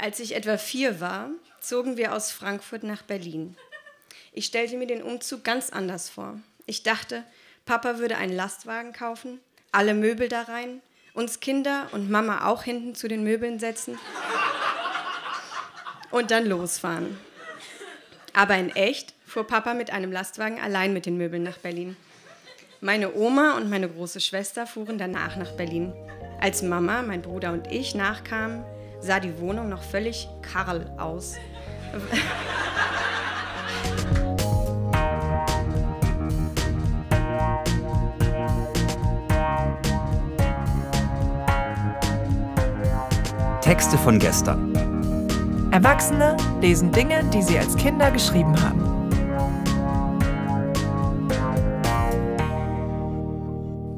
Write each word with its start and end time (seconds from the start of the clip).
Als 0.00 0.20
ich 0.20 0.36
etwa 0.36 0.56
vier 0.58 1.00
war, 1.00 1.30
zogen 1.60 1.96
wir 1.96 2.14
aus 2.14 2.30
Frankfurt 2.30 2.84
nach 2.84 3.02
Berlin. 3.02 3.56
Ich 4.32 4.46
stellte 4.46 4.76
mir 4.76 4.86
den 4.86 5.02
Umzug 5.02 5.42
ganz 5.42 5.70
anders 5.70 6.08
vor. 6.08 6.38
Ich 6.66 6.84
dachte, 6.84 7.24
Papa 7.66 7.98
würde 7.98 8.16
einen 8.16 8.36
Lastwagen 8.36 8.92
kaufen, 8.92 9.40
alle 9.72 9.94
Möbel 9.94 10.28
da 10.28 10.42
rein, 10.42 10.80
uns 11.14 11.40
Kinder 11.40 11.88
und 11.90 12.10
Mama 12.10 12.46
auch 12.46 12.62
hinten 12.62 12.94
zu 12.94 13.08
den 13.08 13.24
Möbeln 13.24 13.58
setzen 13.58 13.98
und 16.12 16.30
dann 16.30 16.46
losfahren. 16.46 17.18
Aber 18.34 18.56
in 18.56 18.70
echt 18.76 19.14
fuhr 19.26 19.48
Papa 19.48 19.74
mit 19.74 19.90
einem 19.90 20.12
Lastwagen 20.12 20.60
allein 20.60 20.92
mit 20.92 21.06
den 21.06 21.16
Möbeln 21.16 21.42
nach 21.42 21.58
Berlin. 21.58 21.96
Meine 22.80 23.14
Oma 23.14 23.56
und 23.56 23.68
meine 23.68 23.88
große 23.88 24.20
Schwester 24.20 24.64
fuhren 24.68 24.96
danach 24.96 25.34
nach 25.34 25.56
Berlin. 25.56 25.92
Als 26.40 26.62
Mama, 26.62 27.02
mein 27.02 27.22
Bruder 27.22 27.52
und 27.52 27.66
ich 27.72 27.96
nachkamen, 27.96 28.64
sah 29.00 29.20
die 29.20 29.38
Wohnung 29.40 29.68
noch 29.68 29.82
völlig 29.82 30.28
Karl 30.42 30.86
aus. 30.96 31.36
Texte 43.60 43.98
von 43.98 44.18
gestern. 44.18 44.74
Erwachsene 45.70 46.36
lesen 46.60 46.90
Dinge, 46.90 47.22
die 47.32 47.42
sie 47.42 47.58
als 47.58 47.76
Kinder 47.76 48.10
geschrieben 48.10 48.60
haben. 48.62 48.97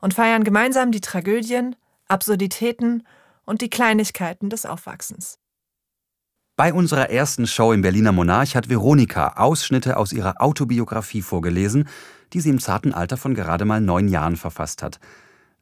und 0.00 0.14
feiern 0.14 0.44
gemeinsam 0.44 0.92
die 0.92 1.00
Tragödien, 1.00 1.76
Absurditäten 2.06 3.06
und 3.44 3.60
die 3.60 3.70
Kleinigkeiten 3.70 4.50
des 4.50 4.66
Aufwachsens. 4.66 5.38
Bei 6.56 6.72
unserer 6.72 7.10
ersten 7.10 7.46
Show 7.46 7.72
im 7.72 7.82
Berliner 7.82 8.10
Monarch 8.10 8.56
hat 8.56 8.68
Veronika 8.68 9.34
Ausschnitte 9.36 9.96
aus 9.96 10.12
ihrer 10.12 10.40
Autobiografie 10.40 11.22
vorgelesen, 11.22 11.88
die 12.32 12.40
sie 12.40 12.50
im 12.50 12.58
zarten 12.58 12.92
Alter 12.92 13.16
von 13.16 13.34
gerade 13.34 13.64
mal 13.64 13.80
neun 13.80 14.08
Jahren 14.08 14.36
verfasst 14.36 14.82
hat. 14.82 14.98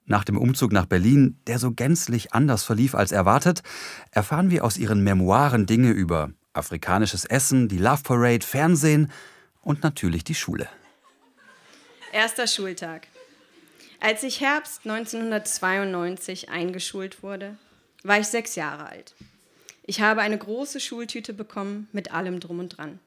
Nach 0.06 0.24
dem 0.24 0.38
Umzug 0.38 0.72
nach 0.72 0.86
Berlin, 0.86 1.38
der 1.46 1.58
so 1.58 1.72
gänzlich 1.72 2.32
anders 2.32 2.62
verlief 2.62 2.94
als 2.94 3.12
erwartet, 3.12 3.62
erfahren 4.10 4.50
wir 4.50 4.64
aus 4.64 4.78
ihren 4.78 5.02
Memoiren 5.02 5.66
Dinge 5.66 5.90
über 5.90 6.30
afrikanisches 6.54 7.24
Essen, 7.24 7.68
die 7.68 7.78
Love 7.78 8.02
Parade, 8.02 8.46
Fernsehen 8.46 9.10
und 9.60 9.82
natürlich 9.82 10.24
die 10.24 10.34
Schule. 10.34 10.68
Erster 12.12 12.46
Schultag. 12.46 13.08
Als 14.00 14.22
ich 14.22 14.40
Herbst 14.40 14.80
1992 14.84 16.50
eingeschult 16.50 17.22
wurde, 17.22 17.56
war 18.02 18.20
ich 18.20 18.26
sechs 18.26 18.54
Jahre 18.54 18.86
alt. 18.86 19.14
Ich 19.84 20.00
habe 20.00 20.20
eine 20.20 20.36
große 20.36 20.80
Schultüte 20.80 21.32
bekommen 21.32 21.88
mit 21.92 22.12
allem 22.12 22.40
drum 22.40 22.58
und 22.58 22.76
dran, 22.76 22.98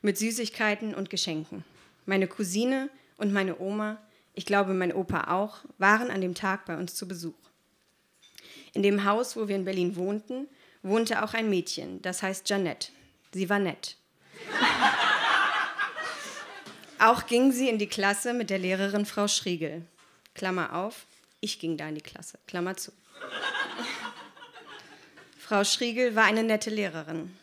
mit 0.00 0.18
Süßigkeiten 0.18 0.94
und 0.94 1.10
Geschenken. 1.10 1.64
Meine 2.06 2.26
Cousine 2.26 2.90
und 3.18 3.32
meine 3.32 3.60
Oma, 3.60 3.98
ich 4.34 4.44
glaube 4.44 4.74
mein 4.74 4.92
Opa 4.92 5.32
auch, 5.32 5.58
waren 5.78 6.10
an 6.10 6.20
dem 6.20 6.34
Tag 6.34 6.66
bei 6.66 6.76
uns 6.76 6.94
zu 6.94 7.06
Besuch. 7.06 7.34
In 8.74 8.82
dem 8.82 9.04
Haus, 9.04 9.36
wo 9.36 9.46
wir 9.46 9.56
in 9.56 9.64
Berlin 9.64 9.94
wohnten, 9.94 10.48
wohnte 10.82 11.22
auch 11.22 11.34
ein 11.34 11.50
Mädchen, 11.50 12.02
das 12.02 12.22
heißt 12.22 12.48
Janette. 12.48 12.88
Sie 13.32 13.48
war 13.48 13.60
nett. 13.60 13.96
auch 16.98 17.26
ging 17.26 17.52
sie 17.52 17.68
in 17.68 17.78
die 17.78 17.86
Klasse 17.86 18.34
mit 18.34 18.50
der 18.50 18.58
Lehrerin 18.58 19.06
Frau 19.06 19.28
Schriegel. 19.28 19.86
Klammer 20.34 20.74
auf, 20.74 21.06
ich 21.40 21.58
ging 21.58 21.76
da 21.76 21.88
in 21.88 21.94
die 21.94 22.00
Klasse, 22.00 22.38
Klammer 22.46 22.76
zu. 22.76 22.92
Frau 25.38 25.64
Schriegel 25.64 26.14
war 26.14 26.24
eine 26.24 26.42
nette 26.42 26.70
Lehrerin. 26.70 27.36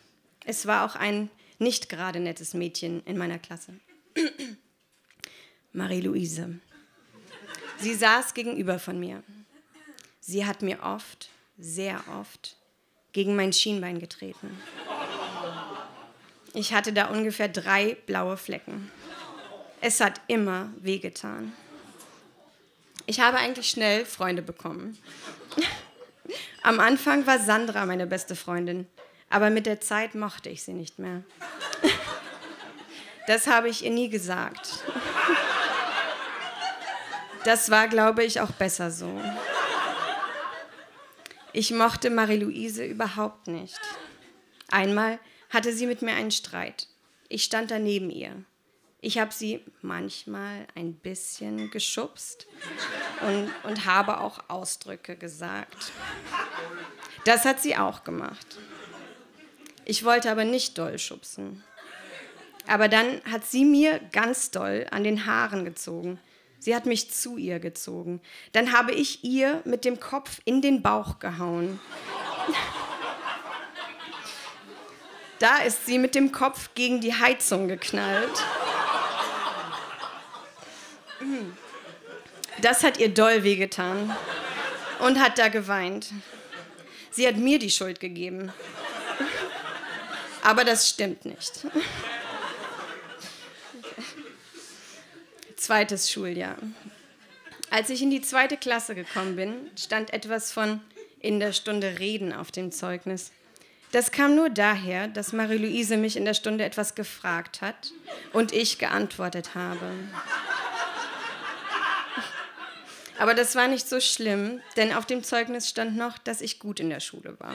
Es 0.44 0.66
war 0.66 0.84
auch 0.84 0.96
ein 0.96 1.30
nicht 1.58 1.88
gerade 1.88 2.18
nettes 2.18 2.54
Mädchen 2.54 3.02
in 3.04 3.18
meiner 3.18 3.38
Klasse. 3.38 3.74
Marie-Louise. 5.72 6.58
Sie 7.78 7.94
saß 7.94 8.34
gegenüber 8.34 8.78
von 8.78 8.98
mir. 8.98 9.22
Sie 10.20 10.44
hat 10.44 10.62
mir 10.62 10.82
oft, 10.82 11.30
sehr 11.58 12.02
oft, 12.18 12.56
gegen 13.12 13.36
mein 13.36 13.52
Schienbein 13.52 13.98
getreten. 13.98 14.58
Ich 16.52 16.72
hatte 16.72 16.92
da 16.92 17.06
ungefähr 17.06 17.48
drei 17.48 17.96
blaue 18.06 18.36
Flecken. 18.36 18.90
Es 19.80 20.00
hat 20.00 20.20
immer 20.26 20.72
wehgetan. 20.78 21.52
Ich 23.10 23.18
habe 23.18 23.38
eigentlich 23.38 23.68
schnell 23.68 24.06
Freunde 24.06 24.40
bekommen. 24.40 24.96
Am 26.62 26.78
Anfang 26.78 27.26
war 27.26 27.40
Sandra 27.40 27.84
meine 27.84 28.06
beste 28.06 28.36
Freundin, 28.36 28.86
aber 29.28 29.50
mit 29.50 29.66
der 29.66 29.80
Zeit 29.80 30.14
mochte 30.14 30.48
ich 30.48 30.62
sie 30.62 30.74
nicht 30.74 31.00
mehr. 31.00 31.24
Das 33.26 33.48
habe 33.48 33.68
ich 33.68 33.84
ihr 33.84 33.90
nie 33.90 34.10
gesagt. 34.10 34.84
Das 37.44 37.68
war, 37.68 37.88
glaube 37.88 38.22
ich, 38.22 38.40
auch 38.40 38.52
besser 38.52 38.92
so. 38.92 39.20
Ich 41.52 41.72
mochte 41.72 42.10
Marie-Louise 42.10 42.84
überhaupt 42.84 43.48
nicht. 43.48 43.80
Einmal 44.68 45.18
hatte 45.48 45.72
sie 45.72 45.86
mit 45.86 46.00
mir 46.00 46.14
einen 46.14 46.30
Streit. 46.30 46.86
Ich 47.28 47.42
stand 47.42 47.72
da 47.72 47.80
neben 47.80 48.08
ihr. 48.08 48.44
Ich 49.02 49.18
habe 49.18 49.32
sie 49.32 49.64
manchmal 49.80 50.66
ein 50.74 50.92
bisschen 50.92 51.70
geschubst 51.70 52.46
und, 53.22 53.50
und 53.64 53.86
habe 53.86 54.20
auch 54.20 54.40
Ausdrücke 54.48 55.16
gesagt. 55.16 55.92
Das 57.24 57.44
hat 57.44 57.62
sie 57.62 57.76
auch 57.76 58.04
gemacht. 58.04 58.58
Ich 59.86 60.04
wollte 60.04 60.30
aber 60.30 60.44
nicht 60.44 60.76
doll 60.76 60.98
schubsen. 60.98 61.64
Aber 62.66 62.88
dann 62.88 63.22
hat 63.24 63.44
sie 63.46 63.64
mir 63.64 64.00
ganz 64.12 64.50
doll 64.50 64.86
an 64.90 65.02
den 65.02 65.24
Haaren 65.24 65.64
gezogen. 65.64 66.20
Sie 66.58 66.76
hat 66.76 66.84
mich 66.84 67.10
zu 67.10 67.38
ihr 67.38 67.58
gezogen. 67.58 68.20
Dann 68.52 68.72
habe 68.72 68.92
ich 68.92 69.24
ihr 69.24 69.62
mit 69.64 69.86
dem 69.86 69.98
Kopf 69.98 70.42
in 70.44 70.60
den 70.60 70.82
Bauch 70.82 71.18
gehauen. 71.18 71.80
Da 75.38 75.56
ist 75.62 75.86
sie 75.86 75.98
mit 75.98 76.14
dem 76.14 76.32
Kopf 76.32 76.74
gegen 76.74 77.00
die 77.00 77.14
Heizung 77.14 77.66
geknallt. 77.66 78.44
Das 82.62 82.84
hat 82.84 82.98
ihr 82.98 83.08
doll 83.08 83.42
wehgetan 83.42 84.14
und 85.00 85.20
hat 85.20 85.38
da 85.38 85.48
geweint. 85.48 86.12
Sie 87.10 87.26
hat 87.26 87.36
mir 87.36 87.58
die 87.58 87.70
Schuld 87.70 88.00
gegeben. 88.00 88.52
Aber 90.42 90.64
das 90.64 90.88
stimmt 90.88 91.24
nicht. 91.24 91.66
Zweites 95.56 96.10
Schuljahr. 96.10 96.56
Als 97.70 97.90
ich 97.90 98.02
in 98.02 98.10
die 98.10 98.22
zweite 98.22 98.56
Klasse 98.56 98.94
gekommen 98.94 99.36
bin, 99.36 99.70
stand 99.76 100.12
etwas 100.12 100.52
von 100.52 100.80
in 101.20 101.38
der 101.38 101.52
Stunde 101.52 101.98
reden 101.98 102.32
auf 102.32 102.50
dem 102.50 102.72
Zeugnis. 102.72 103.30
Das 103.92 104.10
kam 104.12 104.34
nur 104.34 104.50
daher, 104.50 105.08
dass 105.08 105.32
Marie-Louise 105.32 105.96
mich 105.96 106.16
in 106.16 106.24
der 106.24 106.34
Stunde 106.34 106.64
etwas 106.64 106.94
gefragt 106.94 107.60
hat 107.60 107.92
und 108.32 108.52
ich 108.52 108.78
geantwortet 108.78 109.54
habe. 109.54 109.90
Aber 113.20 113.34
das 113.34 113.54
war 113.54 113.68
nicht 113.68 113.86
so 113.86 114.00
schlimm, 114.00 114.62
denn 114.76 114.94
auf 114.94 115.04
dem 115.04 115.22
Zeugnis 115.22 115.68
stand 115.68 115.94
noch, 115.94 116.16
dass 116.16 116.40
ich 116.40 116.58
gut 116.58 116.80
in 116.80 116.88
der 116.88 117.00
Schule 117.00 117.38
war. 117.38 117.54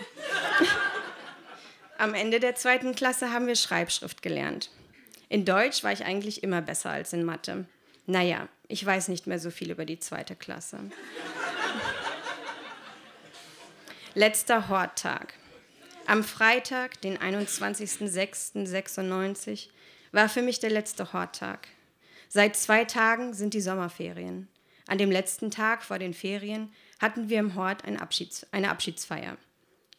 Am 1.98 2.14
Ende 2.14 2.40
der 2.40 2.54
zweiten 2.54 2.94
Klasse 2.94 3.32
haben 3.32 3.48
wir 3.48 3.56
Schreibschrift 3.56 4.22
gelernt. 4.22 4.70
In 5.28 5.44
Deutsch 5.44 5.84
war 5.84 5.92
ich 5.92 6.06
eigentlich 6.06 6.44
immer 6.44 6.62
besser 6.62 6.92
als 6.92 7.14
in 7.14 7.24
Mathe. 7.24 7.66
Naja, 8.06 8.48
ich 8.68 8.86
weiß 8.86 9.08
nicht 9.08 9.26
mehr 9.26 9.40
so 9.40 9.50
viel 9.50 9.72
über 9.72 9.86
die 9.86 10.00
zweite 10.00 10.36
Klasse. 10.36 10.78
Letzter 14.14 14.70
Horttag. 14.70 15.34
Am 16.06 16.24
Freitag, 16.24 17.02
den 17.02 17.18
21.06.96, 17.18 19.70
war 20.12 20.30
für 20.30 20.44
mich 20.44 20.60
der 20.60 20.70
letzte 20.70 21.12
Horttag. 21.12 21.70
Seit 22.30 22.56
zwei 22.56 22.86
Tagen 22.86 23.34
sind 23.34 23.56
die 23.56 23.62
Sommerferien. 23.62 24.48
An 24.88 24.98
dem 24.98 25.12
letzten 25.12 25.50
Tag 25.52 25.84
vor 25.84 25.98
den 25.98 26.14
Ferien 26.14 26.72
hatten 27.00 27.30
wir 27.30 27.40
im 27.40 27.56
Hort 27.56 27.86
eine, 27.86 28.02
Abschieds 28.02 28.46
eine 28.52 28.70
Abschiedsfeier. 28.70 29.38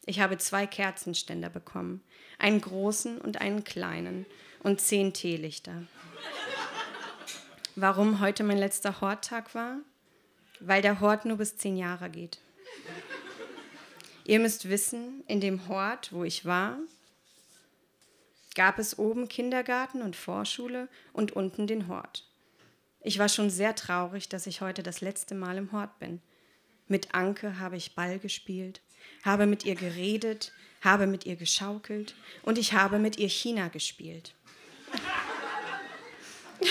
Ich 0.06 0.20
habe 0.20 0.38
zwei 0.38 0.66
Kerzenständer 0.66 1.50
bekommen, 1.50 2.02
einen 2.38 2.60
großen 2.60 3.20
und 3.20 3.40
einen 3.40 3.64
kleinen 3.64 4.26
und 4.62 4.80
zehn 4.80 5.12
Teelichter. 5.12 5.82
Warum 7.74 8.20
heute 8.20 8.44
mein 8.44 8.58
letzter 8.58 9.00
Horttag 9.00 9.54
war? 9.54 9.78
Weil 10.60 10.80
der 10.80 11.00
Hort 11.00 11.24
nur 11.24 11.38
bis 11.38 11.56
zehn 11.56 11.76
Jahre 11.76 12.08
geht. 12.08 12.38
Ihr 14.24 14.40
müsst 14.40 14.68
wissen, 14.68 15.22
in 15.26 15.40
dem 15.40 15.68
Hort, 15.68 16.12
wo 16.12 16.24
ich 16.24 16.44
war, 16.44 16.78
gab 18.54 18.78
es 18.78 18.98
oben 18.98 19.28
Kindergarten 19.28 20.02
und 20.02 20.16
Vorschule 20.16 20.88
und 21.12 21.32
unten 21.32 21.66
den 21.66 21.88
Hort. 21.88 22.25
Ich 23.06 23.20
war 23.20 23.28
schon 23.28 23.50
sehr 23.50 23.76
traurig, 23.76 24.28
dass 24.28 24.48
ich 24.48 24.62
heute 24.62 24.82
das 24.82 25.00
letzte 25.00 25.36
Mal 25.36 25.58
im 25.58 25.70
Hort 25.70 26.00
bin. 26.00 26.20
Mit 26.88 27.14
Anke 27.14 27.60
habe 27.60 27.76
ich 27.76 27.94
Ball 27.94 28.18
gespielt, 28.18 28.80
habe 29.24 29.46
mit 29.46 29.64
ihr 29.64 29.76
geredet, 29.76 30.52
habe 30.80 31.06
mit 31.06 31.24
ihr 31.24 31.36
geschaukelt 31.36 32.16
und 32.42 32.58
ich 32.58 32.72
habe 32.72 32.98
mit 32.98 33.16
ihr 33.16 33.28
China 33.28 33.68
gespielt. 33.68 34.34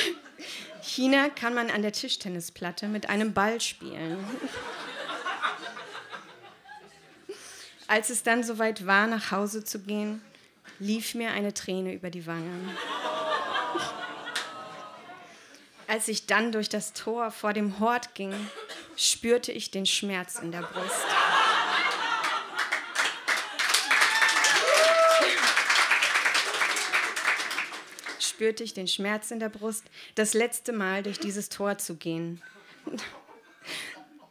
China 0.81 1.29
kann 1.29 1.53
man 1.53 1.69
an 1.69 1.83
der 1.83 1.93
Tischtennisplatte 1.93 2.89
mit 2.89 3.07
einem 3.07 3.33
Ball 3.33 3.61
spielen. 3.61 4.17
Als 7.87 8.09
es 8.09 8.23
dann 8.23 8.43
soweit 8.43 8.85
war, 8.85 9.07
nach 9.07 9.31
Hause 9.31 9.63
zu 9.63 9.79
gehen, 9.79 10.21
lief 10.79 11.15
mir 11.15 11.31
eine 11.31 11.53
Träne 11.53 11.93
über 11.93 12.09
die 12.09 12.27
Wangen. 12.27 12.71
Als 15.87 16.07
ich 16.07 16.25
dann 16.25 16.51
durch 16.51 16.69
das 16.69 16.93
Tor 16.93 17.31
vor 17.31 17.53
dem 17.53 17.79
Hort 17.79 18.15
ging, 18.15 18.33
spürte 18.95 19.51
ich 19.51 19.71
den 19.71 19.85
Schmerz 19.85 20.39
in 20.39 20.51
der 20.51 20.61
Brust. 20.61 21.05
spürte 28.35 28.65
ich 28.65 28.73
den 28.73 28.87
Schmerz 28.87 29.31
in 29.31 29.39
der 29.39 29.47
Brust, 29.47 29.85
das 30.15 30.33
letzte 30.33 30.73
Mal 30.73 31.03
durch 31.03 31.19
dieses 31.19 31.47
Tor 31.47 31.77
zu 31.77 31.95
gehen. 31.95 32.41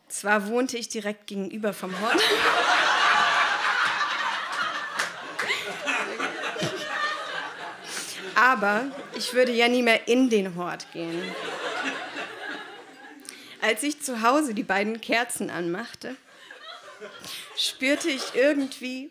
Zwar 0.08 0.48
wohnte 0.48 0.76
ich 0.76 0.88
direkt 0.88 1.26
gegenüber 1.26 1.72
vom 1.72 1.98
Hort. 1.98 2.20
Aber 8.44 8.84
ich 9.16 9.32
würde 9.32 9.52
ja 9.52 9.68
nie 9.68 9.82
mehr 9.82 10.06
in 10.06 10.28
den 10.28 10.54
Hort 10.54 10.92
gehen. 10.92 11.22
Als 13.62 13.82
ich 13.82 14.02
zu 14.02 14.20
Hause 14.20 14.52
die 14.52 14.62
beiden 14.62 15.00
Kerzen 15.00 15.48
anmachte, 15.48 16.14
spürte 17.56 18.10
ich 18.10 18.34
irgendwie, 18.34 19.10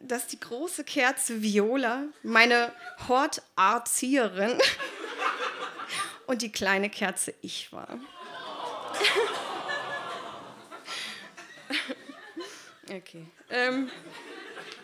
dass 0.00 0.26
die 0.26 0.40
große 0.40 0.84
Kerze 0.84 1.42
Viola, 1.42 2.04
meine 2.22 2.72
Horterzieherin, 3.06 4.58
und 6.26 6.40
die 6.40 6.50
kleine 6.50 6.88
Kerze 6.88 7.34
ich 7.42 7.70
war. 7.74 8.00
Okay. 12.88 13.26
Ähm, 13.50 13.90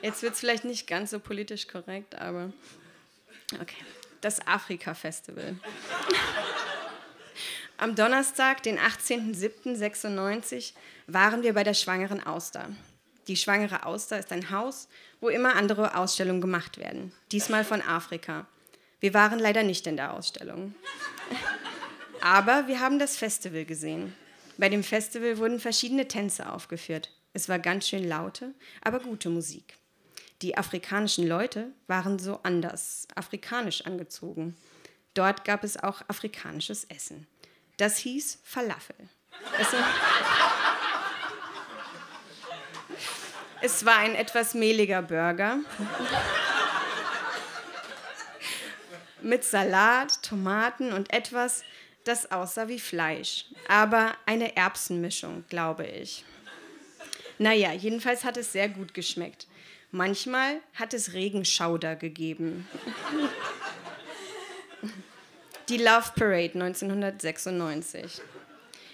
jetzt 0.02 0.22
wird 0.22 0.34
es 0.34 0.40
vielleicht 0.40 0.64
nicht 0.64 0.86
ganz 0.86 1.12
so 1.12 1.20
politisch 1.20 1.68
korrekt, 1.68 2.16
aber 2.16 2.52
okay. 3.60 3.84
Das 4.20 4.46
Afrika-Festival. 4.46 5.56
Am 7.76 7.96
Donnerstag, 7.96 8.62
den 8.62 8.78
18.07.96, 8.78 10.74
waren 11.08 11.42
wir 11.42 11.54
bei 11.54 11.64
der 11.64 11.74
Schwangeren 11.74 12.22
Auster. 12.22 12.68
Die 13.28 13.36
Schwangere 13.36 13.86
Auster 13.86 14.18
ist 14.18 14.32
ein 14.32 14.50
Haus, 14.50 14.88
wo 15.20 15.28
immer 15.28 15.56
andere 15.56 15.96
Ausstellungen 15.96 16.40
gemacht 16.40 16.78
werden. 16.78 17.12
Diesmal 17.32 17.64
von 17.64 17.82
Afrika. 17.82 18.46
Wir 19.00 19.14
waren 19.14 19.38
leider 19.38 19.64
nicht 19.64 19.86
in 19.86 19.96
der 19.96 20.12
Ausstellung. 20.12 20.74
Aber 22.20 22.68
wir 22.68 22.78
haben 22.78 23.00
das 23.00 23.16
Festival 23.16 23.64
gesehen. 23.64 24.14
Bei 24.58 24.68
dem 24.68 24.84
Festival 24.84 25.38
wurden 25.38 25.58
verschiedene 25.58 26.06
Tänze 26.06 26.52
aufgeführt. 26.52 27.10
Es 27.32 27.48
war 27.48 27.58
ganz 27.58 27.88
schön 27.88 28.06
laute, 28.06 28.54
aber 28.82 29.00
gute 29.00 29.30
Musik. 29.30 29.78
Die 30.42 30.56
afrikanischen 30.56 31.28
Leute 31.28 31.68
waren 31.86 32.18
so 32.18 32.40
anders, 32.42 33.06
afrikanisch 33.14 33.86
angezogen. 33.86 34.56
Dort 35.14 35.44
gab 35.44 35.62
es 35.62 35.76
auch 35.76 36.02
afrikanisches 36.08 36.84
Essen. 36.84 37.28
Das 37.76 37.96
hieß 37.98 38.40
Falafel. 38.42 38.96
Es, 39.60 39.68
es 43.60 43.84
war 43.84 43.98
ein 43.98 44.16
etwas 44.16 44.54
mehliger 44.54 45.02
Burger 45.02 45.58
mit 49.20 49.44
Salat, 49.44 50.22
Tomaten 50.24 50.92
und 50.92 51.12
etwas, 51.12 51.62
das 52.02 52.32
aussah 52.32 52.66
wie 52.66 52.80
Fleisch, 52.80 53.46
aber 53.68 54.16
eine 54.26 54.56
Erbsenmischung, 54.56 55.44
glaube 55.48 55.86
ich. 55.86 56.24
Naja, 57.38 57.72
jedenfalls 57.72 58.24
hat 58.24 58.36
es 58.36 58.50
sehr 58.52 58.68
gut 58.68 58.92
geschmeckt. 58.92 59.46
Manchmal 59.94 60.62
hat 60.72 60.94
es 60.94 61.12
Regenschauder 61.12 61.96
gegeben. 61.96 62.66
Die 65.68 65.76
Love 65.76 66.12
Parade 66.16 66.54
1996. 66.54 68.22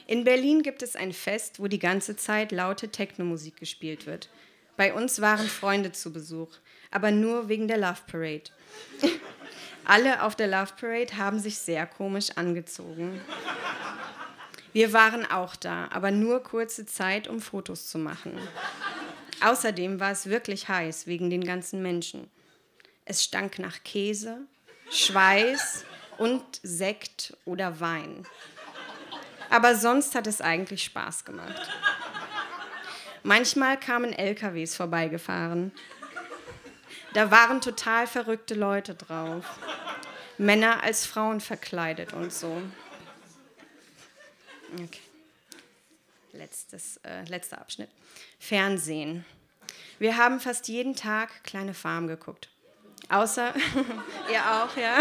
In 0.09 0.25
Berlin 0.25 0.63
gibt 0.63 0.83
es 0.83 0.97
ein 0.97 1.13
Fest, 1.13 1.61
wo 1.61 1.69
die 1.69 1.79
ganze 1.79 2.17
Zeit 2.17 2.51
laute 2.51 2.89
Technomusik 2.89 3.57
gespielt 3.57 4.07
wird. 4.07 4.29
Bei 4.77 4.93
uns 4.93 5.21
waren 5.21 5.47
Freunde 5.47 5.93
zu 5.93 6.13
Besuch, 6.13 6.57
aber 6.91 7.13
nur 7.13 7.49
wegen 7.49 7.69
der 7.69 7.79
Love 7.79 8.03
Parade. 8.11 8.51
Alle 9.85 10.25
auf 10.25 10.35
der 10.35 10.49
Love 10.49 10.73
Parade 10.81 11.17
haben 11.17 11.39
sich 11.39 11.59
sehr 11.59 11.87
komisch 11.87 12.31
angezogen. 12.35 13.21
Wir 14.73 14.93
waren 14.93 15.25
auch 15.31 15.55
da, 15.55 15.89
aber 15.93 16.11
nur 16.11 16.43
kurze 16.43 16.87
Zeit, 16.87 17.29
um 17.29 17.41
Fotos 17.41 17.87
zu 17.87 17.99
machen. 17.99 18.37
Außerdem 19.41 20.01
war 20.01 20.13
es 20.13 20.27
wirklich 20.27 20.69
heiß 20.69 21.07
wegen 21.07 21.31
den 21.31 21.45
ganzen 21.45 21.83
Menschen. 21.83 22.31
Es 23.05 23.25
stank 23.25 23.59
nach 23.59 23.83
Käse, 23.85 24.41
Schweiß 24.91 25.85
und 26.19 26.43
Sekt 26.63 27.37
oder 27.45 27.81
Wein. 27.81 28.27
Aber 29.51 29.75
sonst 29.77 30.15
hat 30.15 30.27
es 30.27 30.41
eigentlich 30.41 30.85
Spaß 30.85 31.25
gemacht. 31.25 31.71
Manchmal 33.23 33.79
kamen 33.79 34.13
LKWs 34.13 34.77
vorbeigefahren. 34.77 35.73
Da 37.15 37.31
waren 37.31 37.61
total 37.61 38.07
verrückte 38.07 38.55
Leute 38.55 38.95
drauf. 38.95 39.45
Männer 40.37 40.83
als 40.83 41.07
Frauen 41.07 41.41
verkleidet 41.41 42.13
und 42.13 42.33
so. 42.33 42.63
Okay. 44.75 45.01
Letztes, 46.33 46.99
äh, 46.99 47.25
letzter 47.25 47.59
Abschnitt. 47.59 47.89
Fernsehen. 48.39 49.25
Wir 49.99 50.17
haben 50.17 50.39
fast 50.39 50.69
jeden 50.69 50.95
Tag 50.95 51.43
Kleine 51.43 51.75
Farm 51.75 52.07
geguckt. 52.07 52.49
Außer, 53.09 53.53
ihr 54.33 54.41
auch, 54.41 54.77
ja. 54.77 55.01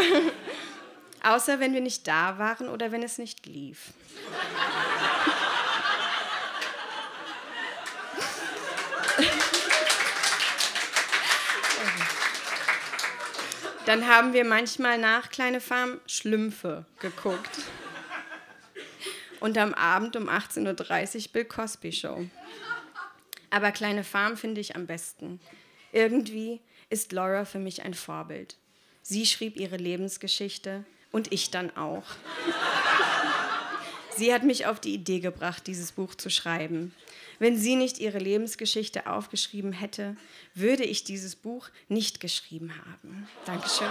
Außer 1.23 1.59
wenn 1.59 1.73
wir 1.73 1.81
nicht 1.81 2.07
da 2.07 2.37
waren 2.37 2.69
oder 2.69 2.91
wenn 2.91 3.03
es 3.03 3.17
nicht 3.17 3.45
lief. 3.45 3.93
Dann 13.85 14.05
haben 14.07 14.33
wir 14.33 14.43
manchmal 14.43 14.97
nach 14.97 15.29
Kleine 15.29 15.61
Farm 15.61 16.01
Schlümpfe 16.07 16.85
geguckt. 16.99 17.59
Und 19.39 19.57
am 19.57 19.73
Abend 19.73 20.15
um 20.15 20.27
18.30 20.27 21.27
Uhr 21.27 21.31
Bill 21.31 21.45
Cosby 21.45 21.91
Show. 21.93 22.25
Aber 23.49 23.71
Kleine 23.71 24.03
Farm 24.03 24.37
finde 24.37 24.61
ich 24.61 24.75
am 24.75 24.87
besten. 24.87 25.39
Irgendwie 25.91 26.59
ist 26.89 27.11
Laura 27.11 27.45
für 27.45 27.59
mich 27.59 27.83
ein 27.83 27.93
Vorbild. 27.93 28.57
Sie 29.01 29.25
schrieb 29.25 29.57
ihre 29.57 29.77
Lebensgeschichte 29.77 30.83
und 31.11 31.31
ich 31.31 31.49
dann 31.49 31.75
auch. 31.77 32.03
Sie 34.17 34.33
hat 34.33 34.43
mich 34.43 34.65
auf 34.65 34.79
die 34.79 34.93
Idee 34.93 35.19
gebracht, 35.19 35.67
dieses 35.67 35.91
Buch 35.91 36.15
zu 36.15 36.29
schreiben. 36.29 36.93
Wenn 37.39 37.55
sie 37.55 37.75
nicht 37.75 37.99
ihre 37.99 38.17
Lebensgeschichte 38.17 39.05
aufgeschrieben 39.07 39.73
hätte, 39.73 40.17
würde 40.55 40.83
ich 40.83 41.03
dieses 41.03 41.35
Buch 41.35 41.69
nicht 41.87 42.19
geschrieben 42.19 42.73
haben. 42.85 43.27
Dankeschön. 43.45 43.87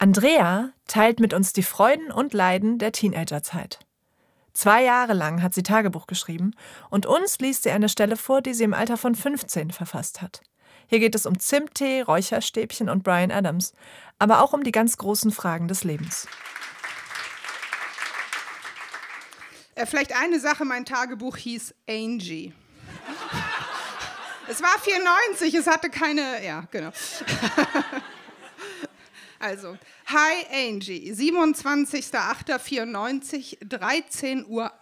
Andrea 0.00 0.70
teilt 0.86 1.18
mit 1.18 1.34
uns 1.34 1.52
die 1.52 1.64
Freuden 1.64 2.12
und 2.12 2.32
Leiden 2.32 2.78
der 2.78 2.92
Teenagerzeit. 2.92 3.80
Zwei 4.52 4.84
Jahre 4.84 5.12
lang 5.12 5.42
hat 5.42 5.54
sie 5.54 5.64
Tagebuch 5.64 6.06
geschrieben 6.06 6.54
und 6.88 7.04
uns 7.04 7.40
liest 7.40 7.64
sie 7.64 7.72
eine 7.72 7.88
Stelle 7.88 8.16
vor, 8.16 8.40
die 8.40 8.54
sie 8.54 8.62
im 8.62 8.74
Alter 8.74 8.96
von 8.96 9.16
15 9.16 9.72
verfasst 9.72 10.22
hat. 10.22 10.40
Hier 10.86 11.00
geht 11.00 11.16
es 11.16 11.26
um 11.26 11.40
Zimttee, 11.40 12.02
Räucherstäbchen 12.02 12.88
und 12.88 13.02
Brian 13.02 13.32
Adams, 13.32 13.72
aber 14.20 14.40
auch 14.40 14.52
um 14.52 14.62
die 14.62 14.70
ganz 14.70 14.98
großen 14.98 15.32
Fragen 15.32 15.66
des 15.66 15.82
Lebens. 15.82 16.28
Äh, 19.74 19.84
vielleicht 19.84 20.16
eine 20.16 20.38
Sache, 20.38 20.64
mein 20.64 20.84
Tagebuch 20.84 21.36
hieß 21.36 21.74
Angie. 21.88 22.52
es 24.48 24.62
war 24.62 24.78
94, 24.80 25.54
es 25.54 25.66
hatte 25.66 25.90
keine, 25.90 26.44
ja, 26.44 26.68
genau. 26.70 26.92
also, 29.38 29.78
Hi 30.06 30.68
Angie, 30.68 31.12
27.08.94, 31.12 33.64
13.08 33.64 34.46
Uhr. 34.46 34.72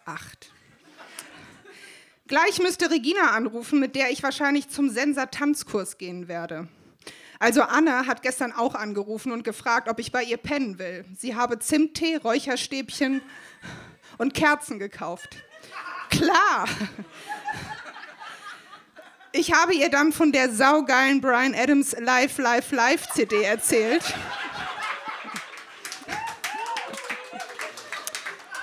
Gleich 2.26 2.60
müsste 2.60 2.90
Regina 2.90 3.32
anrufen, 3.32 3.78
mit 3.78 3.94
der 3.94 4.10
ich 4.10 4.22
wahrscheinlich 4.22 4.68
zum 4.68 4.90
Sensor-Tanzkurs 4.90 5.98
gehen 5.98 6.26
werde. 6.26 6.68
Also 7.38 7.62
Anna 7.62 8.06
hat 8.06 8.22
gestern 8.22 8.52
auch 8.52 8.74
angerufen 8.74 9.30
und 9.30 9.44
gefragt, 9.44 9.88
ob 9.88 9.98
ich 9.98 10.10
bei 10.10 10.22
ihr 10.22 10.38
pennen 10.38 10.78
will. 10.78 11.04
Sie 11.16 11.34
habe 11.34 11.58
Zimttee, 11.58 12.16
Räucherstäbchen 12.16 13.20
und 14.18 14.34
Kerzen 14.34 14.78
gekauft. 14.78 15.36
Klar. 16.10 16.66
Ich 19.32 19.52
habe 19.52 19.74
ihr 19.74 19.90
dann 19.90 20.12
von 20.12 20.32
der 20.32 20.50
saugeilen 20.50 21.20
Brian 21.20 21.54
Adams 21.54 21.94
Live, 22.00 22.38
Live, 22.38 22.72
Live 22.72 23.10
CD 23.10 23.42
erzählt. 23.42 24.02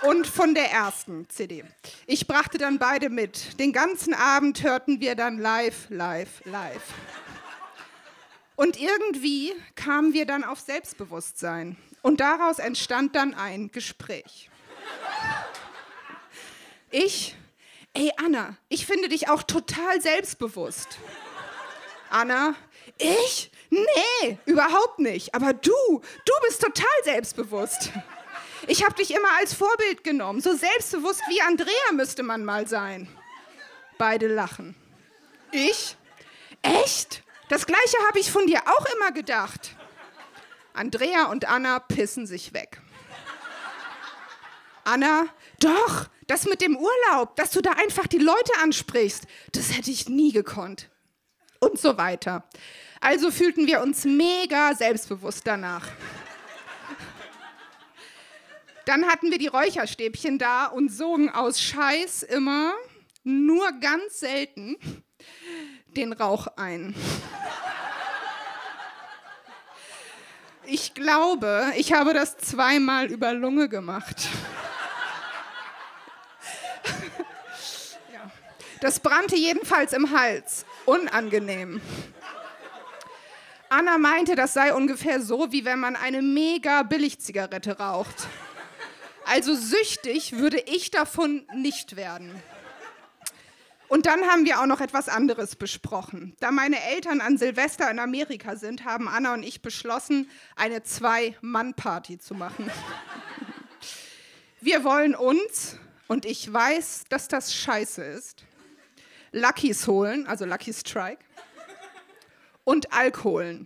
Und 0.03 0.27
von 0.27 0.53
der 0.53 0.69
ersten 0.69 1.29
CD. 1.29 1.63
Ich 2.07 2.27
brachte 2.27 2.57
dann 2.57 2.77
beide 2.77 3.09
mit. 3.09 3.57
Den 3.59 3.71
ganzen 3.71 4.13
Abend 4.13 4.61
hörten 4.61 4.99
wir 4.99 5.15
dann 5.15 5.37
live, 5.37 5.87
live, 5.89 6.41
live. 6.45 6.83
Und 8.57 8.79
irgendwie 8.79 9.53
kamen 9.75 10.13
wir 10.13 10.25
dann 10.25 10.43
auf 10.43 10.59
Selbstbewusstsein. 10.59 11.77
Und 12.01 12.19
daraus 12.19 12.59
entstand 12.59 13.15
dann 13.15 13.33
ein 13.33 13.71
Gespräch. 13.71 14.49
Ich, 16.91 17.35
ey 17.93 18.11
Anna, 18.17 18.57
ich 18.67 18.85
finde 18.85 19.07
dich 19.07 19.29
auch 19.29 19.41
total 19.41 20.01
selbstbewusst. 20.01 20.99
Anna, 22.09 22.55
ich? 22.97 23.51
Nee, 23.69 24.37
überhaupt 24.45 24.99
nicht. 24.99 25.33
Aber 25.33 25.53
du, 25.53 25.71
du 25.89 26.33
bist 26.45 26.61
total 26.61 26.85
selbstbewusst. 27.03 27.89
Ich 28.67 28.83
habe 28.83 28.95
dich 28.95 29.13
immer 29.13 29.29
als 29.39 29.53
Vorbild 29.53 30.03
genommen. 30.03 30.41
So 30.41 30.55
selbstbewusst 30.55 31.21
wie 31.27 31.41
Andrea 31.41 31.91
müsste 31.93 32.23
man 32.23 32.45
mal 32.45 32.67
sein. 32.67 33.07
Beide 33.97 34.27
lachen. 34.27 34.75
Ich? 35.51 35.97
Echt? 36.61 37.23
Das 37.49 37.65
gleiche 37.65 37.97
habe 38.07 38.19
ich 38.19 38.31
von 38.31 38.47
dir 38.47 38.61
auch 38.65 38.85
immer 38.95 39.11
gedacht. 39.11 39.75
Andrea 40.73 41.25
und 41.25 41.47
Anna 41.47 41.79
pissen 41.79 42.25
sich 42.25 42.53
weg. 42.53 42.81
Anna, 44.85 45.27
doch, 45.59 46.07
das 46.27 46.45
mit 46.45 46.61
dem 46.61 46.75
Urlaub, 46.75 47.35
dass 47.35 47.51
du 47.51 47.61
da 47.61 47.71
einfach 47.71 48.07
die 48.07 48.17
Leute 48.17 48.51
ansprichst, 48.61 49.25
das 49.51 49.77
hätte 49.77 49.91
ich 49.91 50.09
nie 50.09 50.31
gekonnt. 50.31 50.89
Und 51.59 51.79
so 51.79 51.97
weiter. 51.97 52.49
Also 52.99 53.31
fühlten 53.31 53.67
wir 53.67 53.81
uns 53.81 54.03
mega 54.03 54.73
selbstbewusst 54.75 55.45
danach. 55.45 55.87
Dann 58.85 59.05
hatten 59.07 59.31
wir 59.31 59.37
die 59.37 59.47
Räucherstäbchen 59.47 60.37
da 60.37 60.65
und 60.65 60.89
sogen 60.89 61.29
aus 61.29 61.61
Scheiß 61.61 62.23
immer, 62.23 62.73
nur 63.23 63.71
ganz 63.79 64.19
selten, 64.19 64.75
den 65.95 66.11
Rauch 66.11 66.47
ein. 66.57 66.93
Ich 70.65 70.93
glaube, 70.93 71.71
ich 71.75 71.93
habe 71.93 72.13
das 72.13 72.37
zweimal 72.37 73.07
über 73.07 73.33
Lunge 73.33 73.69
gemacht. 73.69 74.27
Das 78.81 78.99
brannte 78.99 79.37
jedenfalls 79.37 79.93
im 79.93 80.11
Hals. 80.11 80.65
Unangenehm. 80.85 81.79
Anna 83.69 83.97
meinte, 83.97 84.35
das 84.35 84.53
sei 84.53 84.73
ungefähr 84.73 85.21
so, 85.21 85.53
wie 85.53 85.63
wenn 85.63 85.79
man 85.79 85.95
eine 85.95 86.21
mega 86.21 86.83
Billigzigarette 86.83 87.77
raucht. 87.79 88.27
Also 89.33 89.55
süchtig 89.55 90.37
würde 90.37 90.59
ich 90.59 90.91
davon 90.91 91.47
nicht 91.55 91.95
werden. 91.95 92.31
Und 93.87 94.05
dann 94.05 94.27
haben 94.27 94.45
wir 94.45 94.61
auch 94.61 94.67
noch 94.67 94.79
etwas 94.79 95.09
anderes 95.09 95.55
besprochen. 95.55 96.35
Da 96.39 96.51
meine 96.51 96.79
Eltern 96.83 97.19
an 97.19 97.39
Silvester 97.39 97.89
in 97.89 97.97
Amerika 97.97 98.55
sind, 98.57 98.85
haben 98.85 99.07
Anna 99.07 99.33
und 99.33 99.41
ich 99.41 99.63
beschlossen, 99.63 100.29
eine 100.55 100.83
Zwei-Mann-Party 100.83 102.19
zu 102.19 102.35
machen. 102.35 102.69
Wir 104.61 104.83
wollen 104.83 105.15
uns, 105.15 105.77
und 106.07 106.25
ich 106.25 106.53
weiß, 106.53 107.05
dass 107.09 107.27
das 107.27 107.55
scheiße 107.55 108.03
ist, 108.03 108.45
Luckys 109.31 109.87
holen, 109.87 110.27
also 110.27 110.45
Lucky 110.45 110.73
Strike, 110.73 111.25
und 112.65 112.93
Alkoholen. 112.93 113.65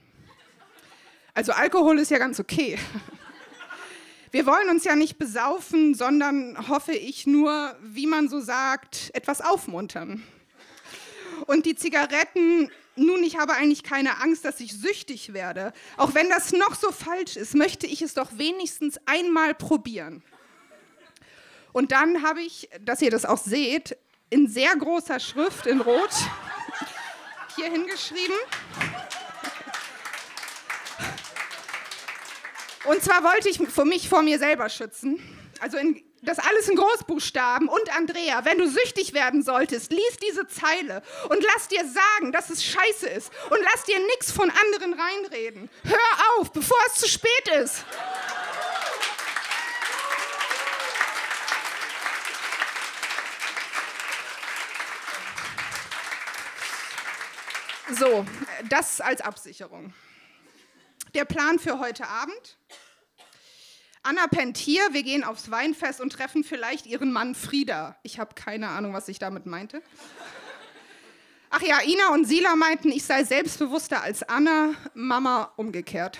Also 1.33 1.51
Alkohol 1.51 1.99
ist 1.99 2.09
ja 2.09 2.19
ganz 2.19 2.39
okay. 2.39 2.79
Wir 4.31 4.45
wollen 4.45 4.69
uns 4.69 4.83
ja 4.83 4.95
nicht 4.95 5.17
besaufen, 5.17 5.93
sondern 5.93 6.67
hoffe 6.67 6.91
ich 6.91 7.25
nur, 7.27 7.75
wie 7.81 8.07
man 8.07 8.27
so 8.27 8.41
sagt, 8.41 9.09
etwas 9.13 9.39
aufmuntern. 9.39 10.21
Und 11.45 11.65
die 11.65 11.75
Zigaretten, 11.75 12.69
nun, 12.97 13.23
ich 13.23 13.37
habe 13.37 13.53
eigentlich 13.53 13.83
keine 13.83 14.19
Angst, 14.21 14.43
dass 14.43 14.59
ich 14.59 14.73
süchtig 14.73 15.33
werde. 15.33 15.71
Auch 15.95 16.13
wenn 16.13 16.29
das 16.29 16.51
noch 16.51 16.75
so 16.75 16.91
falsch 16.91 17.37
ist, 17.37 17.55
möchte 17.55 17.87
ich 17.87 18.01
es 18.01 18.15
doch 18.15 18.37
wenigstens 18.37 18.99
einmal 19.05 19.55
probieren. 19.55 20.23
Und 21.71 21.93
dann 21.93 22.23
habe 22.23 22.41
ich, 22.41 22.69
dass 22.81 23.01
ihr 23.01 23.11
das 23.11 23.23
auch 23.23 23.37
seht, 23.37 23.97
in 24.29 24.49
sehr 24.49 24.75
großer 24.75 25.21
Schrift 25.21 25.67
in 25.67 25.79
Rot 25.79 26.09
hier 27.55 27.71
hingeschrieben. 27.71 28.35
Und 32.87 33.03
zwar 33.03 33.21
wollte 33.23 33.49
ich 33.49 33.59
mich 33.59 34.07
vor 34.07 34.21
mir 34.21 34.39
selber 34.39 34.69
schützen. 34.69 35.19
Also 35.59 35.77
in, 35.77 36.01
das 36.21 36.39
alles 36.39 36.69
in 36.69 36.77
Großbuchstaben. 36.77 37.67
Und 37.67 37.95
Andrea, 37.95 38.45
wenn 38.45 38.57
du 38.57 38.69
süchtig 38.69 39.13
werden 39.13 39.43
solltest, 39.43 39.91
lies 39.91 40.17
diese 40.21 40.47
Zeile 40.47 41.01
und 41.29 41.43
lass 41.43 41.67
dir 41.67 41.83
sagen, 41.85 42.31
dass 42.31 42.49
es 42.49 42.63
scheiße 42.63 43.07
ist. 43.07 43.31
Und 43.49 43.59
lass 43.61 43.83
dir 43.83 43.99
nichts 43.99 44.31
von 44.31 44.49
anderen 44.49 44.93
reinreden. 44.93 45.69
Hör 45.83 46.39
auf, 46.39 46.51
bevor 46.53 46.77
es 46.87 47.01
zu 47.01 47.09
spät 47.09 47.47
ist. 47.61 47.83
So, 57.99 58.25
das 58.69 59.01
als 59.01 59.21
Absicherung. 59.21 59.93
Der 61.13 61.25
Plan 61.25 61.59
für 61.59 61.79
heute 61.79 62.07
Abend. 62.07 62.57
Anna 64.03 64.27
pennt 64.27 64.57
hier, 64.57 64.81
wir 64.91 65.03
gehen 65.03 65.23
aufs 65.23 65.51
Weinfest 65.51 66.01
und 66.01 66.11
treffen 66.13 66.43
vielleicht 66.43 66.85
ihren 66.85 67.11
Mann 67.11 67.35
Frieda. 67.35 67.97
Ich 68.03 68.19
habe 68.19 68.35
keine 68.35 68.69
Ahnung, 68.69 68.93
was 68.93 69.07
ich 69.07 69.19
damit 69.19 69.45
meinte. 69.45 69.81
Ach 71.49 71.61
ja, 71.61 71.81
Ina 71.81 72.13
und 72.13 72.25
Sila 72.25 72.55
meinten, 72.55 72.89
ich 72.89 73.05
sei 73.05 73.23
selbstbewusster 73.23 74.01
als 74.01 74.23
Anna, 74.23 74.73
Mama 74.93 75.51
umgekehrt. 75.55 76.19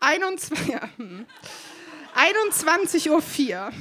21, 0.00 0.68
ja, 0.68 0.88
21.04 2.16 3.10
Uhr. 3.10 3.72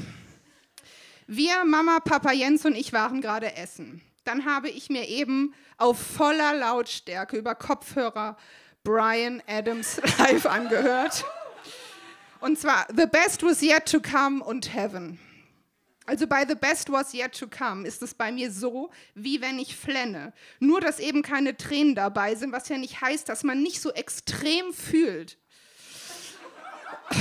Wir, 1.27 1.65
Mama, 1.65 1.99
Papa 1.99 2.31
Jens 2.31 2.65
und 2.65 2.75
ich 2.75 2.93
waren 2.93 3.21
gerade 3.21 3.55
essen 3.55 4.01
dann 4.23 4.45
habe 4.45 4.69
ich 4.69 4.89
mir 4.89 5.07
eben 5.07 5.53
auf 5.77 5.99
voller 5.99 6.53
Lautstärke 6.53 7.37
über 7.37 7.55
Kopfhörer 7.55 8.37
Brian 8.83 9.41
Adams 9.47 10.01
live 10.19 10.45
angehört. 10.45 11.23
Und 12.41 12.59
zwar 12.59 12.85
The 12.93 13.05
Best 13.05 13.41
Was 13.43 13.61
Yet 13.61 13.89
to 13.89 14.01
Come 14.01 14.43
und 14.43 14.73
Heaven. 14.73 15.19
Also 16.05 16.27
bei 16.27 16.45
The 16.45 16.55
Best 16.55 16.91
Was 16.91 17.13
Yet 17.13 17.39
to 17.39 17.47
Come 17.47 17.87
ist 17.87 18.01
es 18.01 18.13
bei 18.13 18.33
mir 18.33 18.51
so, 18.51 18.91
wie 19.15 19.39
wenn 19.39 19.57
ich 19.57 19.77
flenne. 19.77 20.33
Nur, 20.59 20.81
dass 20.81 20.99
eben 20.99 21.21
keine 21.21 21.55
Tränen 21.55 21.95
dabei 21.95 22.35
sind, 22.35 22.51
was 22.51 22.67
ja 22.67 22.77
nicht 22.77 22.99
heißt, 22.99 23.29
dass 23.29 23.43
man 23.43 23.63
nicht 23.63 23.81
so 23.81 23.93
extrem 23.93 24.73
fühlt. 24.73 25.37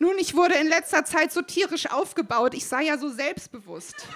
Nun, 0.00 0.18
ich 0.18 0.34
wurde 0.34 0.54
in 0.54 0.66
letzter 0.66 1.04
Zeit 1.04 1.30
so 1.32 1.42
tierisch 1.42 1.88
aufgebaut, 1.88 2.54
ich 2.54 2.66
sei 2.66 2.82
ja 2.82 2.98
so 2.98 3.08
selbstbewusst 3.08 4.08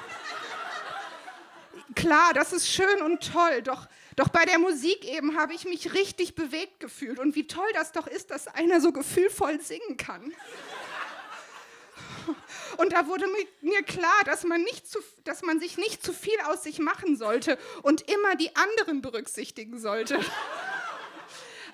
klar, 1.95 2.33
das 2.35 2.53
ist 2.53 2.69
schön 2.69 3.03
und 3.03 3.33
toll, 3.33 3.63
doch 3.63 3.87
Doch 4.17 4.29
bei 4.29 4.45
der 4.45 4.59
Musik 4.59 5.05
eben 5.05 5.39
habe 5.39 5.55
ich 5.55 5.65
mich 5.65 5.95
richtig 5.95 6.35
bewegt 6.35 6.81
gefühlt. 6.81 7.19
Und 7.19 7.35
wie 7.35 7.47
toll 7.47 7.69
das 7.75 7.93
doch 7.93 8.07
ist, 8.07 8.31
dass 8.31 8.49
einer 8.49 8.81
so 8.81 8.93
gefühlvoll 8.93 9.61
singen 9.61 9.97
kann. 9.97 10.33
Und 12.77 12.93
da 12.93 13.07
wurde 13.07 13.27
mir 13.61 13.83
klar, 13.83 14.23
dass 14.25 14.45
man, 14.45 14.63
nicht 14.63 14.89
zu, 14.89 14.99
dass 15.25 15.43
man 15.43 15.61
sich 15.61 15.77
nicht 15.77 16.05
zu 16.05 16.13
viel 16.13 16.39
aus 16.47 16.63
sich 16.63 16.79
machen 16.79 17.17
sollte 17.17 17.59
und 17.83 18.09
immer 18.11 18.37
die 18.37 18.55
anderen 18.57 19.03
berücksichtigen 19.03 19.79
sollte. 19.79 20.21